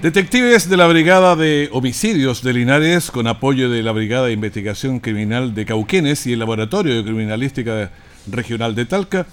Detectives 0.00 0.70
de 0.70 0.78
la 0.78 0.86
Brigada 0.86 1.36
de 1.36 1.68
Homicidios 1.72 2.42
de 2.42 2.54
Linares, 2.54 3.10
con 3.10 3.26
apoyo 3.26 3.68
de 3.68 3.82
la 3.82 3.92
Brigada 3.92 4.28
de 4.28 4.32
Investigación 4.32 4.98
Criminal 4.98 5.54
de 5.54 5.66
Cauquenes 5.66 6.26
y 6.26 6.32
el 6.32 6.38
Laboratorio 6.38 6.96
de 6.96 7.04
Criminalística 7.04 7.90
Regional 8.26 8.74
de 8.74 8.86
Talca, 8.86 9.26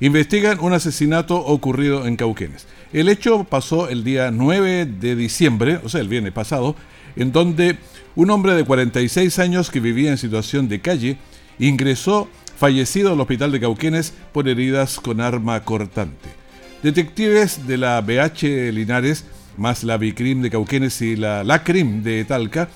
investigan 0.00 0.58
un 0.60 0.72
asesinato 0.72 1.36
ocurrido 1.36 2.06
en 2.06 2.16
Cauquenes. 2.16 2.66
El 2.92 3.08
hecho 3.08 3.44
pasó 3.44 3.88
el 3.88 4.04
día 4.04 4.30
9 4.30 4.86
de 4.86 5.16
diciembre, 5.16 5.80
o 5.82 5.88
sea, 5.88 6.00
el 6.00 6.08
viernes 6.08 6.32
pasado, 6.32 6.76
en 7.16 7.32
donde 7.32 7.78
un 8.14 8.30
hombre 8.30 8.54
de 8.54 8.64
46 8.64 9.38
años 9.38 9.70
que 9.70 9.80
vivía 9.80 10.10
en 10.10 10.18
situación 10.18 10.68
de 10.68 10.80
calle 10.80 11.18
ingresó 11.58 12.28
fallecido 12.56 13.12
al 13.12 13.20
hospital 13.20 13.52
de 13.52 13.60
Cauquenes 13.60 14.14
por 14.32 14.48
heridas 14.48 14.98
con 14.98 15.20
arma 15.20 15.62
cortante. 15.64 16.28
Detectives 16.82 17.66
de 17.66 17.78
la 17.78 18.00
BH 18.00 18.72
Linares, 18.72 19.24
más 19.56 19.84
la 19.84 19.96
Bicrim 19.96 20.42
de 20.42 20.50
Cauquenes 20.50 21.00
y 21.02 21.16
la 21.16 21.44
LACRIM 21.44 22.02
de 22.02 22.24
Talca, 22.24 22.68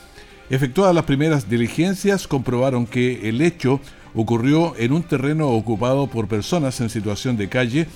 efectuadas 0.49 0.95
las 0.95 1.05
primeras 1.05 1.49
diligencias, 1.49 2.27
comprobaron 2.27 2.87
que 2.87 3.29
el 3.29 3.41
hecho 3.41 3.81
ocurrió 4.15 4.75
en 4.77 4.93
un 4.93 5.03
terreno 5.03 5.49
ocupado 5.49 6.07
por 6.07 6.29
personas 6.29 6.81
en 6.81 6.91
situación 6.91 7.37
de 7.37 7.49
calle 7.49 7.87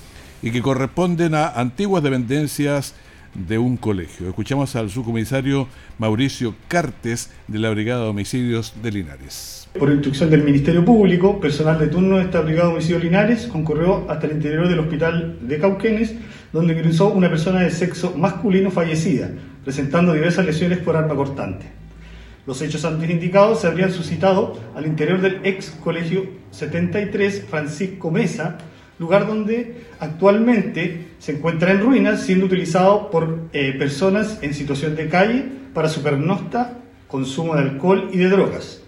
y 0.41 0.51
que 0.51 0.61
corresponden 0.61 1.35
a 1.35 1.47
antiguas 1.47 2.03
dependencias 2.03 2.93
de 3.35 3.57
un 3.57 3.77
colegio. 3.77 4.29
Escuchamos 4.29 4.75
al 4.75 4.89
subcomisario 4.89 5.67
Mauricio 5.99 6.55
Cartes 6.67 7.31
de 7.47 7.59
la 7.59 7.69
Brigada 7.69 8.03
de 8.03 8.09
Homicidios 8.09 8.73
de 8.81 8.91
Linares. 8.91 9.67
Por 9.77 9.91
instrucción 9.91 10.29
del 10.29 10.43
Ministerio 10.43 10.85
Público, 10.85 11.39
personal 11.39 11.77
de 11.77 11.87
turno 11.87 12.17
de 12.17 12.23
esta 12.23 12.41
Brigada 12.41 12.69
de 12.69 12.73
Homicidios 12.75 13.03
Linares 13.03 13.47
concurrió 13.47 14.09
hasta 14.09 14.27
el 14.27 14.33
interior 14.33 14.69
del 14.69 14.79
hospital 14.79 15.37
de 15.41 15.59
Cauquenes, 15.59 16.15
donde 16.53 16.73
ingresó 16.73 17.09
una 17.09 17.29
persona 17.29 17.59
de 17.61 17.71
sexo 17.71 18.15
masculino 18.17 18.71
fallecida, 18.71 19.29
presentando 19.65 20.13
diversas 20.13 20.45
lesiones 20.45 20.77
por 20.77 20.95
arma 20.95 21.15
cortante. 21.15 21.65
Los 22.45 22.61
hechos 22.61 22.85
antes 22.85 23.09
indicados 23.09 23.61
se 23.61 23.67
habrían 23.67 23.91
suscitado 23.91 24.59
al 24.75 24.85
interior 24.85 25.19
del 25.19 25.39
ex 25.43 25.71
colegio 25.83 26.27
73 26.51 27.45
Francisco 27.49 28.11
Mesa, 28.11 28.59
lugar 28.99 29.25
donde 29.25 29.81
actualmente 29.99 31.07
se 31.17 31.33
encuentra 31.33 31.71
en 31.71 31.81
ruinas, 31.81 32.21
siendo 32.21 32.45
utilizado 32.45 33.09
por 33.09 33.47
eh, 33.51 33.73
personas 33.79 34.39
en 34.43 34.53
situación 34.53 34.95
de 34.95 35.09
calle 35.09 35.45
para 35.73 35.89
su 35.89 36.03
pernocta, 36.03 36.77
consumo 37.07 37.55
de 37.55 37.63
alcohol 37.63 38.09
y 38.13 38.17
de 38.17 38.29
drogas. 38.29 38.81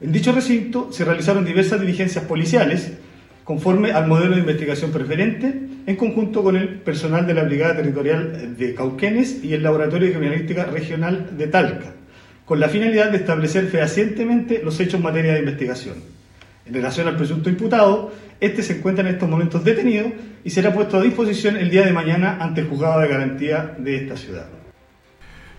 En 0.00 0.12
dicho 0.12 0.32
recinto 0.32 0.90
se 0.90 1.04
realizaron 1.04 1.44
diversas 1.44 1.80
diligencias 1.80 2.24
policiales 2.24 2.92
conforme 3.44 3.92
al 3.92 4.08
modelo 4.08 4.34
de 4.34 4.40
investigación 4.40 4.90
preferente, 4.90 5.68
en 5.86 5.96
conjunto 5.96 6.42
con 6.42 6.56
el 6.56 6.80
personal 6.80 7.26
de 7.26 7.34
la 7.34 7.44
Brigada 7.44 7.76
Territorial 7.76 8.56
de 8.56 8.74
Cauquenes 8.74 9.44
y 9.44 9.54
el 9.54 9.62
Laboratorio 9.62 10.08
de 10.08 10.14
Criminalística 10.14 10.64
Regional 10.64 11.36
de 11.38 11.46
Talca, 11.46 11.94
con 12.46 12.60
la 12.60 12.68
finalidad 12.68 13.10
de 13.10 13.18
establecer 13.18 13.66
fehacientemente 13.66 14.62
los 14.64 14.80
hechos 14.80 14.94
en 14.94 15.02
materia 15.02 15.34
de 15.34 15.40
investigación. 15.40 15.96
En 16.64 16.72
relación 16.72 17.06
al 17.08 17.16
presunto 17.16 17.50
imputado, 17.50 18.12
este 18.40 18.62
se 18.62 18.78
encuentra 18.78 19.06
en 19.06 19.14
estos 19.14 19.28
momentos 19.28 19.64
detenido 19.64 20.10
y 20.44 20.50
será 20.50 20.72
puesto 20.72 20.96
a 20.96 21.02
disposición 21.02 21.56
el 21.56 21.70
día 21.70 21.84
de 21.84 21.92
mañana 21.92 22.38
ante 22.40 22.60
el 22.60 22.68
juzgado 22.68 23.00
de 23.00 23.08
garantía 23.08 23.74
de 23.78 23.96
esta 23.96 24.16
ciudad. 24.16 24.46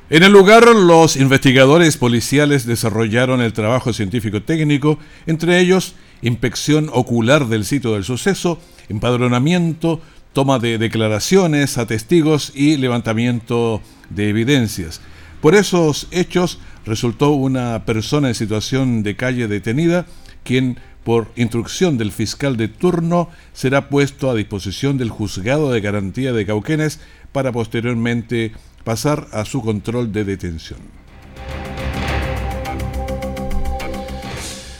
En 0.09 0.23
el 0.23 0.31
lugar, 0.31 0.65
los 0.73 1.17
investigadores 1.17 1.97
policiales 1.97 2.65
desarrollaron 2.65 3.41
el 3.41 3.51
trabajo 3.51 3.91
científico 3.91 4.41
técnico, 4.41 4.97
entre 5.25 5.59
ellos 5.59 5.95
inspección 6.21 6.89
ocular 6.93 7.47
del 7.47 7.65
sitio 7.65 7.93
del 7.93 8.05
suceso, 8.05 8.61
empadronamiento, 8.87 10.01
toma 10.31 10.59
de 10.59 10.77
declaraciones 10.77 11.77
a 11.77 11.85
testigos 11.85 12.53
y 12.55 12.77
levantamiento 12.77 13.81
de 14.09 14.29
evidencias. 14.29 15.01
Por 15.41 15.55
esos 15.55 16.07
hechos 16.11 16.59
resultó 16.87 17.31
una 17.31 17.85
persona 17.85 18.29
en 18.29 18.35
situación 18.35 19.03
de 19.03 19.15
calle 19.15 19.47
detenida, 19.47 20.05
quien 20.43 20.79
por 21.03 21.27
instrucción 21.35 21.97
del 21.97 22.11
fiscal 22.11 22.57
de 22.57 22.67
turno, 22.67 23.29
será 23.53 23.89
puesto 23.89 24.29
a 24.29 24.35
disposición 24.35 24.97
del 24.97 25.09
juzgado 25.09 25.71
de 25.71 25.79
garantía 25.79 26.33
de 26.33 26.45
Cauquenes 26.45 26.99
para 27.31 27.51
posteriormente 27.51 28.51
pasar 28.83 29.27
a 29.31 29.45
su 29.45 29.61
control 29.61 30.11
de 30.11 30.25
detención. 30.25 30.79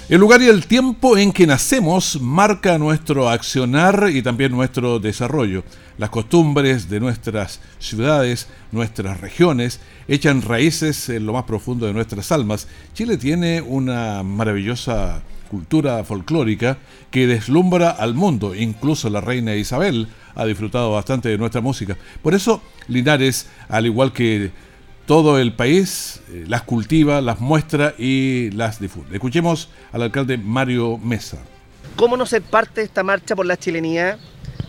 El 0.10 0.22
lugar 0.22 0.42
y 0.42 0.48
el 0.48 0.68
tiempo 0.68 1.18
en 1.18 1.34
que 1.34 1.46
nacemos 1.46 2.22
marca 2.22 2.78
nuestro 2.78 3.28
accionar 3.28 4.10
y 4.14 4.22
también 4.22 4.54
nuestro 4.54 5.00
desarrollo. 5.00 5.66
Las 5.98 6.12
costumbres 6.12 6.90
de 6.90 7.00
nuestras 7.00 7.60
ciudades, 7.80 8.48
nuestras 8.72 9.20
regiones, 9.20 9.80
echan 10.08 10.44
raíces 10.44 11.10
en 11.10 11.26
lo 11.26 11.34
más 11.34 11.46
profundo 11.46 11.88
de 11.88 11.94
nuestras 11.94 12.32
almas. 12.32 12.68
Chile 12.94 13.18
tiene 13.18 13.62
una 13.62 14.22
maravillosa 14.22 15.24
cultura 15.50 16.04
folclórica 16.04 16.78
que 17.10 17.26
deslumbra 17.26 17.90
al 17.90 18.14
mundo. 18.14 18.54
Incluso 18.54 19.10
la 19.10 19.22
reina 19.22 19.56
Isabel 19.56 20.08
ha 20.36 20.46
disfrutado 20.46 20.92
bastante 20.92 21.30
de 21.30 21.38
nuestra 21.38 21.62
música. 21.62 21.98
Por 22.22 22.36
eso 22.36 22.62
Linares, 22.88 23.48
al 23.68 23.88
igual 23.88 24.14
que 24.14 24.52
todo 25.08 25.40
el 25.40 25.54
país, 25.54 26.22
eh, 26.30 26.44
las 26.48 26.64
cultiva, 26.64 27.22
las 27.22 27.40
muestra 27.40 27.96
y 27.98 28.52
las 28.52 28.80
difunde. 28.80 29.16
Escuchemos 29.16 29.70
al 29.94 30.04
alcalde 30.04 30.38
Mario 30.38 30.98
Mesa. 30.98 31.38
¿Cómo 31.96 32.18
no 32.18 32.26
ser 32.26 32.44
parte 32.44 32.84
esta 32.84 33.04
marcha 33.04 33.36
por 33.36 33.46
la 33.46 33.58
chilenía 33.58 34.20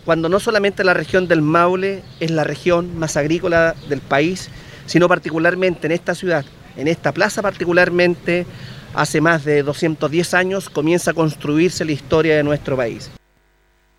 cuando 0.09 0.31
no 0.31 0.41
solamente 0.41 0.85
la 0.85 0.95
región 0.95 1.29
del 1.29 1.43
Maule 1.43 2.03
es 2.19 2.31
la 2.31 2.43
región 2.43 2.99
más 2.99 3.19
agrícola 3.19 3.75
del 3.91 4.01
país, 4.01 4.49
sino 4.87 5.07
particularmente 5.07 5.87
en 5.87 5.93
esta 5.93 6.15
ciudad, 6.15 6.47
en 6.79 6.89
esta 6.89 7.13
plaza 7.13 7.43
particularmente, 7.43 8.47
hace 8.95 9.21
más 9.21 9.45
de 9.45 9.63
210 9.63 10.33
años 10.33 10.71
comienza 10.71 11.11
a 11.11 11.15
construirse 11.15 11.85
la 11.85 11.93
historia 11.93 12.39
de 12.39 12.43
nuestro 12.43 12.75
país. 12.75 13.11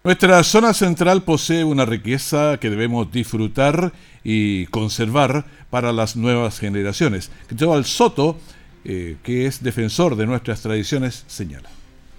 Nuestra 0.04 0.44
zona 0.44 0.74
central 0.74 1.22
posee 1.22 1.64
una 1.64 1.86
riqueza 1.86 2.58
que 2.60 2.72
debemos 2.72 3.12
disfrutar 3.12 3.94
y 4.24 4.66
conservar 4.66 5.46
para 5.70 5.94
las 5.94 6.16
nuevas 6.16 6.58
generaciones. 6.58 7.30
Cristóbal 7.46 7.86
Soto, 7.86 8.40
eh, 8.84 9.18
que 9.22 9.46
es 9.46 9.62
defensor 9.62 10.16
de 10.16 10.26
nuestras 10.26 10.64
tradiciones, 10.64 11.24
señala. 11.28 11.70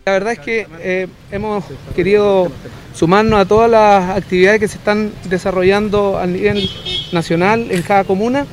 La 0.06 0.12
verdad 0.12 0.32
es 0.32 0.38
que 0.38 0.66
eh, 0.80 1.08
hemos 1.30 1.64
querido 1.94 2.50
sumarnos 2.94 3.38
a 3.38 3.44
todas 3.44 3.70
las 3.70 4.16
actividades 4.16 4.58
que 4.58 4.66
se 4.66 4.78
están 4.78 5.12
desarrollando 5.28 6.18
a 6.18 6.26
nivel 6.26 6.70
nacional 7.12 7.70
en 7.70 7.82
cada 7.82 8.04
comuna 8.04 8.46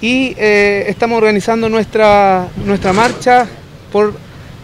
y 0.00 0.34
eh, 0.36 0.86
estamos 0.88 1.18
organizando 1.18 1.68
nuestra, 1.68 2.48
nuestra 2.64 2.92
marcha 2.92 3.46
por 3.92 4.14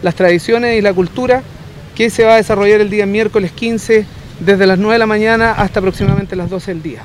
las 0.03 0.17
tradiciones 0.17 0.77
y 0.77 0.83
la 0.83 0.93
cultura 0.93 1.43
que 1.95 2.11
se 2.11 2.25
va 2.25 2.35
a 2.35 2.37
desarrollar 2.37 2.81
el 2.81 2.91
día 2.91 3.07
miércoles 3.07 3.53
15 3.53 4.05
desde 4.41 4.67
las 4.67 4.79
9 4.79 4.95
de 4.95 4.99
la 4.99 5.07
mañana 5.07 5.53
hasta 5.53 5.79
aproximadamente 5.79 6.35
las 6.35 6.51
12 6.51 6.73
del 6.73 6.83
día. 6.83 7.03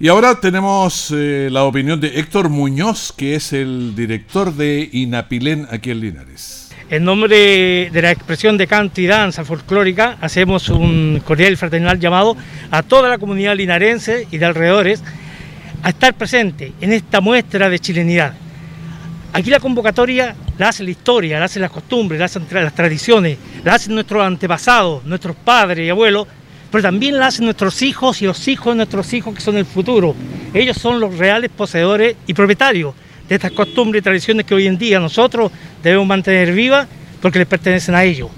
Y 0.00 0.08
ahora 0.08 0.40
tenemos 0.40 1.12
eh, 1.14 1.48
la 1.52 1.64
opinión 1.64 2.00
de 2.00 2.18
Héctor 2.18 2.48
Muñoz, 2.48 3.12
que 3.12 3.36
es 3.36 3.52
el 3.52 3.94
director 3.94 4.52
de 4.54 4.88
Inapilén 4.90 5.68
aquí 5.70 5.90
en 5.92 6.00
Linares. 6.00 6.63
En 6.94 7.04
nombre 7.04 7.90
de 7.90 8.02
la 8.02 8.12
expresión 8.12 8.56
de 8.56 8.68
canto 8.68 9.00
y 9.00 9.08
danza 9.08 9.44
folclórica, 9.44 10.16
hacemos 10.20 10.68
un 10.68 11.20
cordial 11.26 11.54
y 11.54 11.56
fraternal 11.56 11.98
llamado 11.98 12.36
a 12.70 12.84
toda 12.84 13.08
la 13.08 13.18
comunidad 13.18 13.56
linarense 13.56 14.28
y 14.30 14.38
de 14.38 14.44
alrededores 14.46 15.02
a 15.82 15.88
estar 15.88 16.14
presente 16.14 16.72
en 16.80 16.92
esta 16.92 17.20
muestra 17.20 17.68
de 17.68 17.80
chilenidad. 17.80 18.34
Aquí 19.32 19.50
la 19.50 19.58
convocatoria 19.58 20.36
la 20.56 20.68
hace 20.68 20.84
la 20.84 20.90
historia, 20.90 21.40
la 21.40 21.46
hacen 21.46 21.62
las 21.62 21.72
costumbres, 21.72 22.20
la 22.20 22.26
hacen 22.26 22.46
las 22.48 22.74
tradiciones, 22.76 23.38
la 23.64 23.74
hacen 23.74 23.92
nuestros 23.92 24.22
antepasados, 24.22 25.04
nuestros 25.04 25.34
padres 25.34 25.84
y 25.84 25.90
abuelos, 25.90 26.28
pero 26.70 26.82
también 26.82 27.18
la 27.18 27.26
hacen 27.26 27.46
nuestros 27.46 27.82
hijos 27.82 28.22
y 28.22 28.26
los 28.26 28.46
hijos 28.46 28.72
de 28.72 28.76
nuestros 28.76 29.12
hijos 29.14 29.34
que 29.34 29.40
son 29.40 29.56
el 29.56 29.66
futuro. 29.66 30.14
Ellos 30.54 30.76
son 30.76 31.00
los 31.00 31.18
reales 31.18 31.50
poseedores 31.50 32.14
y 32.28 32.34
propietarios 32.34 32.94
de 33.28 33.34
estas 33.34 33.50
costumbres 33.50 34.00
y 34.00 34.04
tradiciones 34.04 34.46
que 34.46 34.54
hoy 34.54 34.68
en 34.68 34.78
día 34.78 35.00
nosotros 35.00 35.50
debemos 35.84 36.06
mantener 36.06 36.52
vivas 36.52 36.88
porque 37.20 37.38
les 37.38 37.48
pertenecen 37.48 37.94
a 37.94 38.04
ellos. 38.04 38.30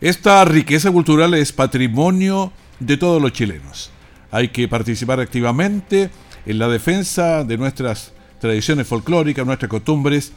Esta 0.00 0.44
riqueza 0.44 0.90
cultural 0.90 1.34
es 1.34 1.52
patrimonio 1.52 2.52
de 2.78 2.96
todos 2.96 3.20
los 3.20 3.32
chilenos. 3.32 3.90
Hay 4.30 4.48
que 4.48 4.68
participar 4.68 5.20
activamente 5.20 6.10
en 6.46 6.58
la 6.58 6.68
defensa 6.68 7.44
de 7.44 7.58
nuestras 7.58 8.12
tradiciones 8.40 8.86
folclóricas, 8.86 9.44
nuestras 9.44 9.68
costumbres, 9.68 10.32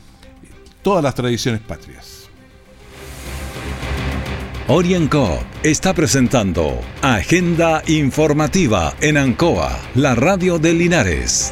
todas 0.82 1.04
las 1.04 1.16
tradiciones 1.16 1.62
patrias. 1.62 2.28
Orienco 4.68 5.44
está 5.62 5.94
presentando 5.94 6.80
Agenda 7.02 7.84
Informativa 7.88 8.94
en 9.02 9.18
Ancoa, 9.18 9.78
la 9.96 10.16
radio 10.16 10.58
de 10.58 10.74
Linares. 10.74 11.52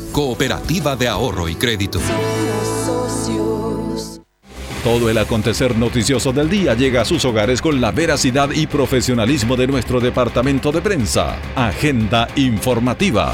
Cooperativa 0.11 0.97
de 0.97 1.07
Ahorro 1.07 1.47
y 1.47 1.55
Crédito. 1.55 2.01
Todo 4.83 5.09
el 5.09 5.17
acontecer 5.17 5.77
noticioso 5.77 6.33
del 6.33 6.49
día 6.49 6.73
llega 6.73 7.03
a 7.03 7.05
sus 7.05 7.23
hogares 7.23 7.61
con 7.61 7.79
la 7.79 7.91
veracidad 7.91 8.51
y 8.51 8.67
profesionalismo 8.67 9.55
de 9.55 9.67
nuestro 9.67 10.01
departamento 10.01 10.73
de 10.73 10.81
prensa. 10.81 11.37
Agenda 11.55 12.27
informativa. 12.35 13.33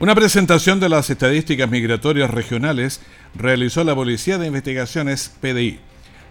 Una 0.00 0.16
presentación 0.16 0.80
de 0.80 0.88
las 0.88 1.08
estadísticas 1.08 1.70
migratorias 1.70 2.32
regionales 2.32 3.02
realizó 3.36 3.84
la 3.84 3.94
Policía 3.94 4.36
de 4.36 4.48
Investigaciones 4.48 5.30
PDI. 5.40 5.78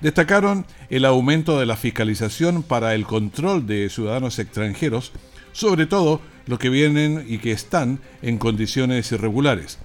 Destacaron 0.01 0.65
el 0.89 1.05
aumento 1.05 1.57
de 1.57 1.67
la 1.67 1.77
fiscalización 1.77 2.63
para 2.63 2.95
el 2.95 3.05
control 3.05 3.65
de 3.65 3.89
ciudadanos 3.89 4.39
extranjeros 4.39 5.13
sobre 5.53 5.86
todo 5.86 6.19
los 6.45 6.60
que 6.60 6.69
vienen 6.69 7.25
y 7.27 7.38
que 7.38 7.51
están 7.51 7.99
en 8.21 8.38
condiciones 8.38 9.12
irregulares. 9.12 9.79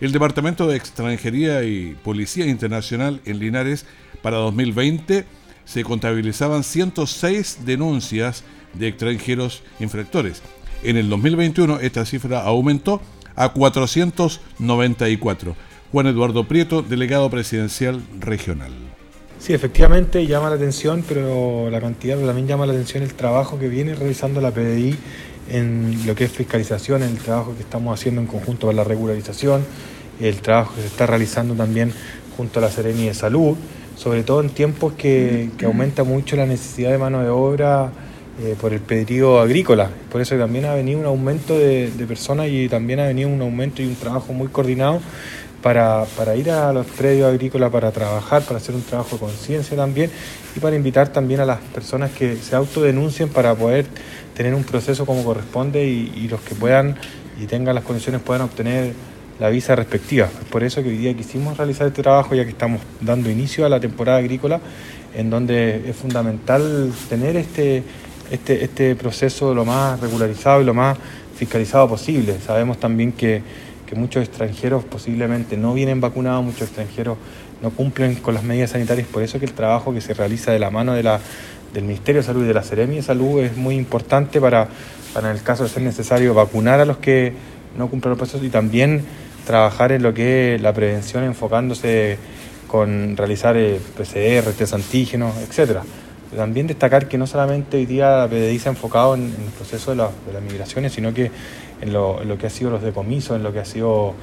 El 0.00 0.12
Departamento 0.12 0.66
de 0.66 0.76
Extranjería 0.76 1.64
y 1.64 1.96
Policía 2.04 2.46
Internacional 2.46 3.20
en 3.24 3.40
Linares 3.40 3.84
para 4.22 4.38
2020 4.38 5.24
se 5.64 5.84
contabilizaban 5.84 6.64
106 6.64 7.60
denuncias 7.64 8.44
de 8.74 8.88
extranjeros 8.88 9.62
infractores. 9.80 10.42
En 10.82 10.96
el 10.96 11.08
2021 11.10 11.80
esta 11.80 12.06
cifra 12.06 12.42
aumentó 12.42 13.02
a 13.34 13.52
494. 13.52 15.56
Juan 15.90 16.06
Eduardo 16.06 16.44
Prieto, 16.44 16.82
delegado 16.82 17.30
presidencial 17.30 18.02
regional. 18.20 18.72
Sí, 19.38 19.52
efectivamente 19.52 20.26
llama 20.26 20.50
la 20.50 20.56
atención, 20.56 21.04
pero 21.08 21.70
la 21.70 21.80
cantidad 21.80 22.18
también 22.18 22.48
llama 22.48 22.66
la 22.66 22.72
atención 22.72 23.04
el 23.04 23.14
trabajo 23.14 23.58
que 23.58 23.68
viene 23.68 23.94
realizando 23.94 24.40
la 24.40 24.50
PDI 24.50 24.96
en 25.50 26.06
lo 26.06 26.14
que 26.14 26.24
es 26.24 26.32
fiscalización, 26.32 27.02
el 27.02 27.16
trabajo 27.18 27.54
que 27.54 27.62
estamos 27.62 27.98
haciendo 27.98 28.20
en 28.20 28.26
conjunto 28.26 28.66
con 28.66 28.76
la 28.76 28.84
regularización, 28.84 29.64
el 30.20 30.40
trabajo 30.40 30.74
que 30.74 30.82
se 30.82 30.86
está 30.88 31.06
realizando 31.06 31.54
también 31.54 31.92
junto 32.36 32.58
a 32.58 32.62
la 32.62 32.70
Sereni 32.70 33.06
de 33.06 33.14
Salud, 33.14 33.56
sobre 33.96 34.22
todo 34.22 34.40
en 34.40 34.50
tiempos 34.50 34.92
que, 34.94 35.50
aumenta 35.64 36.04
mucho 36.04 36.36
la 36.36 36.46
necesidad 36.46 36.90
de 36.90 36.98
mano 36.98 37.22
de 37.22 37.28
obra 37.30 37.90
eh, 38.42 38.54
por 38.60 38.72
el 38.72 38.80
pedido 38.80 39.40
agrícola. 39.40 39.90
Por 40.10 40.20
eso 40.20 40.36
también 40.36 40.66
ha 40.66 40.74
venido 40.74 41.00
un 41.00 41.06
aumento 41.06 41.58
de 41.58 41.90
personas 42.06 42.48
y 42.48 42.68
también 42.68 43.00
ha 43.00 43.06
venido 43.06 43.28
un 43.28 43.40
aumento 43.40 43.82
y 43.82 43.86
un 43.86 43.96
trabajo 43.96 44.32
muy 44.32 44.48
coordinado 44.48 45.00
para, 45.62 46.36
ir 46.36 46.50
a 46.50 46.72
los 46.72 46.86
predios 46.86 47.28
agrícolas 47.28 47.70
para 47.70 47.90
trabajar, 47.90 48.42
para 48.42 48.58
hacer 48.58 48.74
un 48.74 48.82
trabajo 48.82 49.16
de 49.16 49.20
conciencia 49.20 49.76
también 49.76 50.10
y 50.56 50.60
para 50.60 50.76
invitar 50.76 51.08
también 51.08 51.40
a 51.40 51.44
las 51.44 51.58
personas 51.58 52.12
que 52.12 52.36
se 52.36 52.54
autodenuncien 52.54 53.28
para 53.28 53.54
poder 53.54 53.86
tener 54.34 54.54
un 54.54 54.62
proceso 54.62 55.04
como 55.04 55.24
corresponde 55.24 55.84
y, 55.84 56.28
los 56.28 56.40
que 56.40 56.54
puedan 56.54 56.96
y 57.40 57.46
tengan 57.46 57.74
las 57.74 57.84
condiciones 57.84 58.20
puedan 58.20 58.42
obtener 58.42 58.92
la 59.40 59.48
visa 59.48 59.74
respectiva. 59.74 60.26
Es 60.26 60.48
por 60.48 60.62
eso 60.62 60.82
que 60.82 60.88
hoy 60.88 60.96
día 60.96 61.14
quisimos 61.14 61.56
realizar 61.56 61.86
este 61.86 62.02
trabajo 62.02 62.34
ya 62.34 62.44
que 62.44 62.50
estamos 62.50 62.80
dando 63.00 63.30
inicio 63.30 63.66
a 63.66 63.68
la 63.68 63.80
temporada 63.80 64.18
agrícola 64.18 64.60
en 65.14 65.30
donde 65.30 65.88
es 65.88 65.96
fundamental 65.96 66.92
tener 67.08 67.36
este, 67.36 67.82
este, 68.30 68.64
este 68.64 68.94
proceso 68.94 69.54
lo 69.54 69.64
más 69.64 70.00
regularizado 70.00 70.60
y 70.60 70.64
lo 70.64 70.74
más 70.74 70.98
fiscalizado 71.36 71.88
posible. 71.88 72.36
Sabemos 72.44 72.78
también 72.78 73.12
que 73.12 73.42
que 73.88 73.94
muchos 73.94 74.22
extranjeros 74.22 74.84
posiblemente 74.84 75.56
no 75.56 75.72
vienen 75.72 76.00
vacunados, 76.00 76.44
muchos 76.44 76.62
extranjeros 76.62 77.16
no 77.62 77.70
cumplen 77.70 78.16
con 78.16 78.34
las 78.34 78.44
medidas 78.44 78.70
sanitarias, 78.70 79.08
por 79.08 79.22
eso 79.22 79.38
que 79.38 79.46
el 79.46 79.52
trabajo 79.52 79.94
que 79.94 80.00
se 80.00 80.14
realiza 80.14 80.52
de 80.52 80.58
la 80.58 80.70
mano 80.70 80.94
del 80.94 81.08
Ministerio 81.74 82.20
de 82.20 82.26
Salud 82.26 82.44
y 82.44 82.46
de 82.46 82.54
la 82.54 82.62
Seremi 82.62 82.96
de 82.96 83.02
Salud 83.02 83.40
es 83.40 83.56
muy 83.56 83.76
importante 83.76 84.40
para, 84.40 84.68
para 85.14 85.30
en 85.30 85.36
el 85.36 85.42
caso 85.42 85.62
de 85.62 85.70
ser 85.70 85.82
necesario 85.82 86.34
vacunar 86.34 86.80
a 86.80 86.84
los 86.84 86.98
que 86.98 87.32
no 87.76 87.88
cumplen 87.88 88.10
los 88.10 88.18
procesos 88.18 88.44
y 88.44 88.50
también 88.50 89.04
trabajar 89.46 89.92
en 89.92 90.02
lo 90.02 90.12
que 90.12 90.56
es 90.56 90.60
la 90.60 90.74
prevención 90.74 91.24
enfocándose 91.24 92.18
con 92.66 93.16
realizar 93.16 93.56
eh, 93.56 93.80
PCR, 93.96 94.52
test 94.52 94.74
antígenos, 94.74 95.34
etcétera. 95.38 95.82
También 96.36 96.66
destacar 96.66 97.08
que 97.08 97.16
no 97.16 97.26
solamente 97.26 97.78
hoy 97.78 97.86
día 97.86 98.18
la 98.18 98.28
PDI 98.28 98.58
se 98.58 98.68
ha 98.68 98.72
enfocado 98.72 99.14
en, 99.14 99.22
el 99.22 99.52
proceso 99.56 99.92
de 99.92 99.96
las 99.96 100.42
migraciones, 100.42 100.92
sino 100.92 101.14
que 101.14 101.30
en 101.80 101.92
lo, 101.92 102.38
que 102.38 102.46
ha 102.46 102.50
sido 102.50 102.70
los 102.70 102.82
decomisos, 102.82 103.36
en 103.36 103.42
lo 103.42 103.52
que 103.52 103.60
ha 103.60 103.64
sido 103.64 104.14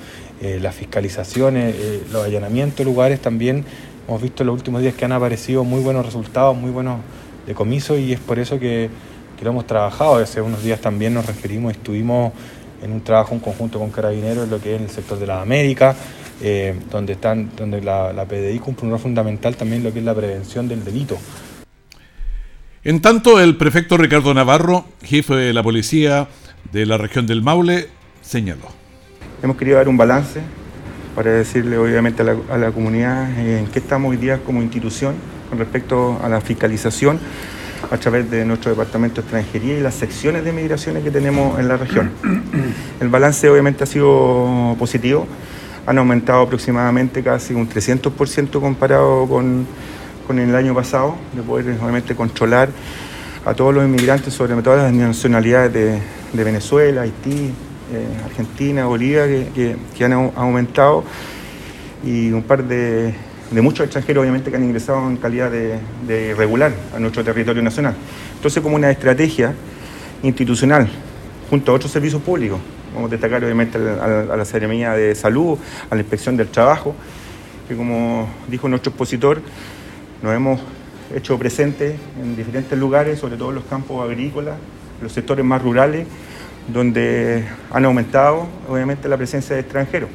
eh, 0.41 0.60
las 0.62 0.76
fiscalizaciones, 0.76 1.76
eh, 1.78 2.04
los 2.12 2.26
allanamientos 2.26 2.80
de 2.80 2.86
lugares 2.86 3.22
también. 3.22 3.65
Hemos 4.08 4.22
visto 4.22 4.44
en 4.44 4.48
los 4.48 4.56
últimos 4.56 4.82
días 4.82 4.94
que 4.94 5.06
han 5.06 5.12
aparecido 5.12 5.63
muy 5.63 5.82
buenos 5.82 6.06
resultados, 6.06 6.56
muy 6.56 6.72
buenos 6.72 7.00
decomisos 7.48 8.00
y 8.00 8.13
es 8.13 8.20
por 8.20 8.39
eso 8.39 8.60
que, 8.60 8.89
lo 9.41 9.50
hemos 9.50 9.68
trabajado. 9.68 10.15
Hace 10.15 10.41
unos 10.41 10.63
días 10.63 10.80
también 10.80 11.13
nos 11.13 11.26
referimos, 11.26 11.74
estuvimos 11.74 12.34
en 12.82 12.91
un 12.91 13.02
trabajo 13.02 13.36
en 13.36 13.39
conjunto 13.39 13.80
con 13.80 13.89
Carabineros 13.91 14.46
en 14.46 14.50
lo 14.50 14.60
que 14.60 14.76
es 14.76 14.82
el 14.82 14.89
sector 14.89 15.20
de 15.20 15.28
la 15.28 15.41
América, 15.41 15.96
eh, 16.41 16.76
donde, 16.89 17.13
están, 17.13 17.52
donde 17.56 17.82
la, 17.82 18.12
la 18.13 18.26
PDI 18.26 18.60
cumple 18.60 18.86
un 18.86 18.91
rol 18.91 19.00
fundamental 19.00 19.56
también 19.56 19.84
lo 19.84 19.94
que 19.94 20.00
es 20.00 20.06
la 20.06 20.15
prevención 20.15 20.68
del 20.68 20.84
delito. 20.84 21.18
En 22.84 23.02
tanto, 23.02 23.39
el 23.39 23.58
prefecto 23.58 23.98
Ricardo 23.98 24.34
Navarro, 24.34 24.86
jefe 25.04 25.34
de 25.36 25.54
la 25.54 25.63
policía, 25.63 26.28
de 26.71 26.86
la 26.86 26.97
región 26.97 27.28
del 27.28 27.41
Maule 27.41 27.89
señaló. 28.21 28.67
Hemos 29.41 29.58
querido 29.58 29.78
dar 29.78 29.88
un 29.88 29.97
balance 29.97 30.41
para 31.15 31.32
decirle 31.32 31.78
obviamente 31.78 32.21
a 32.21 32.58
la, 32.58 32.71
comunidad 32.71 33.30
en 33.39 33.67
qué 33.67 33.80
estamos 33.80 34.12
hoy 34.12 34.17
día 34.17 34.39
como 34.39 34.62
institución 34.62 35.15
con 35.49 35.60
respecto 35.60 36.19
a 36.21 36.28
la 36.28 36.41
fiscalización 36.41 37.19
a 37.89 37.97
través 37.97 38.30
de 38.30 38.43
nuestro 38.45 38.71
departamento 38.71 39.21
de 39.21 39.21
extranjería 39.21 39.78
y 39.78 39.82
las 39.82 39.95
secciones 39.95 40.43
de 40.43 40.51
migraciones 40.51 41.04
que 41.04 41.12
tenemos 41.12 41.60
en 41.60 41.67
la 41.67 41.78
región. 41.78 42.12
El 42.99 43.10
balance 43.10 43.47
obviamente 43.49 43.84
ha 43.84 43.88
sido 43.88 44.75
positivo, 44.80 45.28
han 45.86 45.97
aumentado 45.97 46.41
aproximadamente 46.41 47.21
casi 47.21 47.54
un 47.54 47.69
300% 47.69 48.60
comparado 48.60 49.28
con, 49.28 49.67
con 50.25 50.39
el 50.39 50.56
año 50.56 50.73
pasado, 50.73 51.15
de 51.34 51.43
poder 51.43 51.78
obviamente 51.80 52.15
controlar 52.15 52.69
a 53.45 53.54
todos 53.54 53.73
los 53.73 53.86
inmigrantes, 53.86 54.34
sobre 54.34 54.60
todas 54.63 54.84
las 54.84 54.93
nacionalidades 54.93 55.71
de, 55.71 55.99
de 56.36 56.43
Venezuela, 56.43 57.02
Haití, 57.02 57.52
eh, 57.93 58.08
Argentina, 58.26 58.86
Bolivia, 58.86 59.26
que, 59.26 60.06
han 60.06 60.13
aumentado 60.13 61.04
y 62.04 62.32
un 62.32 62.43
par 62.43 62.63
de, 62.63 63.13
muchos 63.52 63.86
extranjeros, 63.86 64.21
obviamente, 64.21 64.50
que 64.50 64.58
han 64.58 64.63
ingresado 64.63 65.08
en 65.08 65.17
calidad 65.17 65.52
de, 65.52 65.80
de 66.08 66.30
irregular 66.30 66.74
a 66.95 67.00
nuestro 67.00 67.24
territorio 67.24 67.62
nacional. 67.62 67.95
Entonces, 68.36 68.62
como 68.62 68.76
una 68.76 68.91
estrategia 68.91 69.54
institucional, 70.24 70.88
junto 71.50 71.71
a 71.71 71.76
otros 71.76 71.91
servicios 71.91 72.21
públicos, 72.21 72.60
vamos 72.93 73.10
a 73.10 73.12
destacar, 73.12 73.43
obviamente, 73.43 73.78
a, 73.78 74.36
la 74.36 74.45
Ceremonia 74.45 74.93
de 74.93 75.13
Salud, 75.15 75.58
a 75.89 75.95
la 75.95 76.02
Inspección 76.02 76.38
del 76.38 76.48
Trabajo, 76.48 76.95
que, 77.67 77.76
como 77.76 78.28
dijo 78.48 78.67
nuestro 78.67 78.89
expositor, 78.91 79.41
nos 80.21 80.34
hemos 80.34 80.60
hecho 81.13 81.38
presentes 81.38 81.95
en 82.21 82.36
diferentes 82.36 82.78
lugares, 82.78 83.19
sobre 83.19 83.38
todo 83.38 83.50
en 83.50 83.56
los 83.56 83.65
campos 83.65 84.04
agrícolas, 84.04 84.56
los 85.01 85.12
sectores 85.12 85.45
más 85.45 85.62
rurales, 85.62 86.08
donde 86.67 87.45
han 87.71 87.86
aumentado 87.86 88.47
obviamente 88.67 89.08
la 89.08 89.17
presencia 89.17 89.55
de 89.55 89.62
extranjeros. 89.62 90.10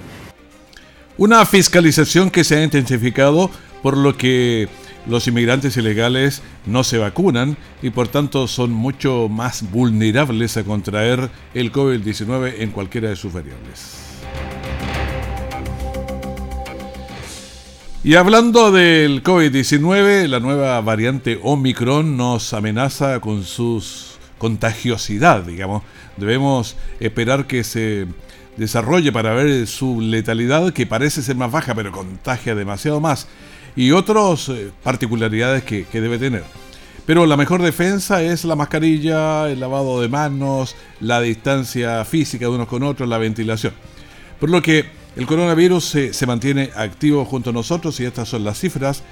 Una 1.17 1.45
fiscalización 1.45 2.31
que 2.31 2.45
se 2.45 2.57
ha 2.57 2.65
intensificado 2.65 3.51
por 3.83 3.97
lo 3.97 4.17
que 4.17 4.69
los 5.07 5.27
inmigrantes 5.27 5.77
ilegales 5.77 6.43
no 6.67 6.85
se 6.85 6.99
vacunan 6.99 7.57
y 7.83 7.91
por 7.91 8.09
tanto 8.09 8.47
son 8.49 8.71
mucho 8.71 9.29
más 9.29 9.71
vulnerables 9.71 10.57
a 10.57 10.65
contraer 10.65 11.31
el 11.55 11.73
COVID-19 11.73 12.55
en 12.59 12.71
cualquiera 12.71 13.09
de 13.09 13.17
sus 13.17 13.33
variables. 13.33 13.97
Y 18.03 18.15
hablando 18.15 18.73
del 18.73 19.23
COVID-19, 19.23 20.27
la 20.27 20.41
nueva 20.41 20.81
variante 20.81 21.39
Omicron 21.43 22.17
nos 22.17 22.55
amenaza 22.55 23.21
con 23.21 23.45
sus 23.45 24.10
contagiosidad, 24.41 25.43
digamos. 25.43 25.83
Debemos 26.17 26.77
esperar 26.99 27.47
que 27.47 27.63
se 27.63 28.07
desarrolle 28.57 29.13
para 29.13 29.35
ver 29.35 29.67
su 29.69 30.01
letalidad, 30.01 30.73
que 30.73 30.87
parece 30.87 31.23
ser 31.23 31.37
más 31.37 31.53
baja, 31.53 31.75
pero 31.75 31.93
contagia 31.93 32.55
demasiado 32.57 33.01
más, 33.01 33.29
y 33.77 33.93
otras 33.93 34.49
eh, 34.49 34.73
particularidades 34.83 35.63
que, 35.63 35.85
que 35.85 36.01
debe 36.01 36.19
tener. 36.19 36.43
Pero 37.07 37.27
la 37.27 37.37
mejor 37.37 37.63
defensa 37.63 38.23
es 38.23 38.45
la 38.45 38.57
mascarilla, 38.57 39.51
el 39.51 39.61
lavado 39.61 40.01
de 40.01 40.09
manos, 40.09 40.75
la 41.01 41.21
distancia 41.21 42.05
física 42.05 42.47
de 42.47 42.53
unos 42.53 42.67
con 42.67 42.83
otros, 42.83 43.09
la 43.09 43.19
ventilación. 43.19 43.75
Por 44.39 44.49
lo 44.49 44.63
que 44.63 44.87
el 45.17 45.27
coronavirus 45.27 45.85
se, 45.85 46.13
se, 46.15 46.27
mantiene 46.27 46.71
activo 46.75 47.25
junto 47.27 47.51
a 47.51 47.53
nosotros 47.53 48.01
y 48.01 48.07
estas 48.07 48.29
son 48.29 48.45
las 48.45 48.59
cifras 48.59 49.03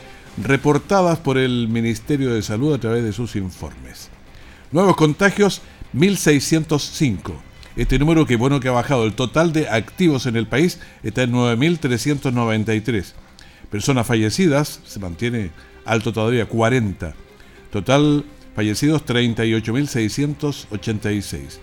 reportadas 0.42 1.18
por 1.18 1.36
el 1.36 1.68
Ministerio 1.68 2.32
de 2.32 2.40
Salud 2.40 2.72
a 2.72 2.78
través 2.78 3.04
de 3.04 3.12
sus 3.12 3.36
informes. 3.36 4.10
Nuevos 4.70 4.96
contagios, 4.96 5.62
1.605. 5.94 7.32
Este 7.76 7.98
número 7.98 8.26
que 8.26 8.36
bueno 8.36 8.60
que 8.60 8.68
ha 8.68 8.72
bajado. 8.72 9.04
El 9.04 9.14
total 9.14 9.54
de 9.54 9.66
activos 9.68 10.26
en 10.26 10.36
el 10.36 10.46
país 10.46 10.78
está 11.02 11.22
en 11.22 11.32
9.393. 11.32 13.14
Personas 13.70 14.06
fallecidas, 14.06 14.80
se 14.84 14.98
mantiene 14.98 15.52
alto 15.86 16.12
todavía, 16.12 16.44
40. 16.46 17.14
Total 17.70 18.26
fallecidos, 18.54 19.06
38.686. 19.06 21.60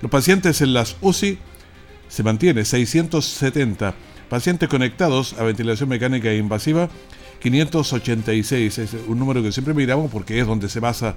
Los 0.00 0.10
pacientes 0.10 0.60
en 0.62 0.72
las 0.72 0.96
UCI 1.00 1.38
se 2.08 2.24
mantiene 2.24 2.64
670. 2.64 3.94
Pacientes 4.28 4.68
conectados 4.68 5.34
a 5.34 5.44
ventilación 5.44 5.88
mecánica 5.88 6.28
e 6.30 6.38
invasiva, 6.38 6.90
586. 7.42 8.78
Es 8.78 8.96
un 9.06 9.18
número 9.18 9.42
que 9.42 9.52
siempre 9.52 9.74
miramos 9.74 10.10
porque 10.10 10.38
es 10.38 10.46
donde 10.46 10.68
se 10.68 10.80
basa 10.80 11.16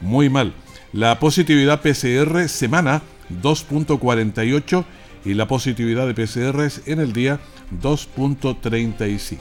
muy 0.00 0.28
mal. 0.28 0.54
La 0.92 1.18
positividad 1.18 1.82
PCR 1.82 2.48
semana 2.48 3.02
2.48 3.42 4.84
y 5.24 5.34
la 5.34 5.46
positividad 5.46 6.06
de 6.06 6.14
PCR 6.14 6.70
en 6.86 7.00
el 7.00 7.12
día 7.12 7.40
2.35. 7.82 9.38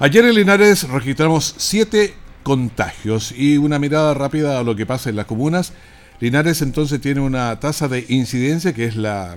Ayer 0.00 0.24
en 0.24 0.34
Linares 0.34 0.88
registramos 0.88 1.54
7 1.56 2.14
contagios. 2.44 3.34
Y 3.36 3.58
una 3.58 3.78
mirada 3.78 4.14
rápida 4.14 4.58
a 4.58 4.62
lo 4.62 4.76
que 4.76 4.86
pasa 4.86 5.10
en 5.10 5.16
las 5.16 5.26
comunas. 5.26 5.72
Linares 6.20 6.62
entonces 6.62 7.00
tiene 7.00 7.20
una 7.20 7.58
tasa 7.60 7.88
de 7.88 8.06
incidencia 8.08 8.72
que 8.72 8.84
es 8.84 8.96
la 8.96 9.36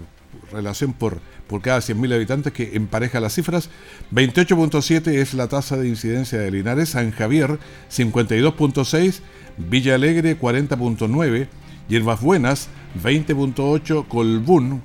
relación 0.51 0.93
por, 0.93 1.19
por 1.51 1.61
cada 1.61 1.79
100.000 1.79 2.15
habitantes 2.15 2.53
que 2.53 2.71
empareja 2.75 3.19
las 3.19 3.35
cifras. 3.35 3.69
28.7 4.13 5.09
es 5.09 5.33
la 5.33 5.49
tasa 5.49 5.75
de 5.75 5.89
incidencia 5.89 6.39
de 6.39 6.49
Linares, 6.49 6.89
San 6.89 7.11
Javier 7.11 7.59
52.6, 7.91 9.19
Villa 9.57 9.95
Alegre 9.95 10.39
40.9, 10.39 11.47
Hierbas 11.89 12.21
Buenas 12.21 12.69
20.8, 13.03 14.07
Colbún 14.07 14.81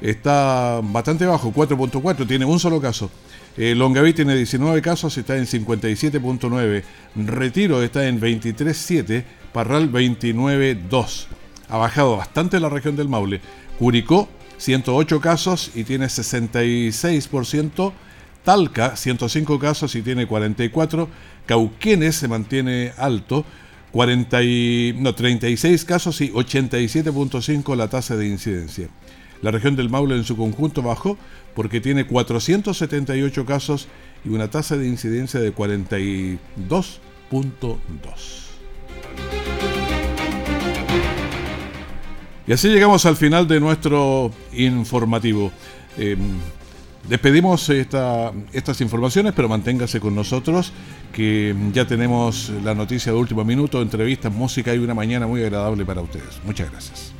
está 0.00 0.80
bastante 0.82 1.26
bajo, 1.26 1.52
4.4, 1.52 2.26
tiene 2.26 2.46
un 2.46 2.58
solo 2.58 2.80
caso. 2.80 3.10
Eh, 3.58 3.74
Longaví 3.74 4.14
tiene 4.14 4.34
19 4.34 4.80
casos, 4.80 5.18
está 5.18 5.36
en 5.36 5.44
57.9. 5.44 6.82
Retiro 7.26 7.82
está 7.82 8.08
en 8.08 8.18
23.7. 8.18 9.22
Parral 9.52 9.92
29.2. 9.92 11.26
Ha 11.68 11.76
bajado 11.76 12.16
bastante 12.16 12.58
la 12.58 12.70
región 12.70 12.96
del 12.96 13.08
Maule. 13.08 13.42
Curicó 13.78 14.30
108 14.60 15.20
casos 15.20 15.70
y 15.74 15.84
tiene 15.84 16.06
66%. 16.06 17.92
Talca 18.44 18.96
105 18.96 19.58
casos 19.58 19.94
y 19.94 20.02
tiene 20.02 20.26
44. 20.26 21.08
Cauquenes 21.46 22.16
se 22.16 22.28
mantiene 22.28 22.92
alto. 22.96 23.44
40 23.92 24.38
no, 25.00 25.14
36 25.14 25.84
casos 25.84 26.20
y 26.20 26.30
87.5 26.30 27.74
la 27.74 27.88
tasa 27.88 28.16
de 28.16 28.28
incidencia. 28.28 28.88
La 29.42 29.50
región 29.50 29.74
del 29.74 29.88
Maule 29.88 30.16
en 30.16 30.24
su 30.24 30.36
conjunto 30.36 30.82
bajó 30.82 31.16
porque 31.54 31.80
tiene 31.80 32.06
478 32.06 33.46
casos 33.46 33.88
y 34.24 34.28
una 34.28 34.50
tasa 34.50 34.76
de 34.76 34.86
incidencia 34.86 35.40
de 35.40 35.54
42.2. 35.54 38.49
Y 42.50 42.52
así 42.52 42.68
llegamos 42.68 43.06
al 43.06 43.14
final 43.14 43.46
de 43.46 43.60
nuestro 43.60 44.32
informativo. 44.54 45.52
Em, 45.96 46.18
despedimos 47.08 47.70
estas 47.70 48.80
informaciones, 48.80 49.34
pero 49.36 49.48
manténgase 49.48 50.00
con 50.00 50.16
nosotros, 50.16 50.72
que 51.12 51.54
ya 51.72 51.86
tenemos 51.86 52.50
la 52.64 52.74
noticia 52.74 53.12
de 53.12 53.18
último 53.18 53.44
minuto, 53.44 53.80
entrevistas, 53.80 54.32
música 54.32 54.74
y 54.74 54.78
una 54.78 54.94
mañana 54.94 55.28
muy 55.28 55.44
agradable 55.44 55.84
para 55.84 56.00
ustedes. 56.00 56.40
Muchas 56.44 56.72
gracias. 56.72 57.19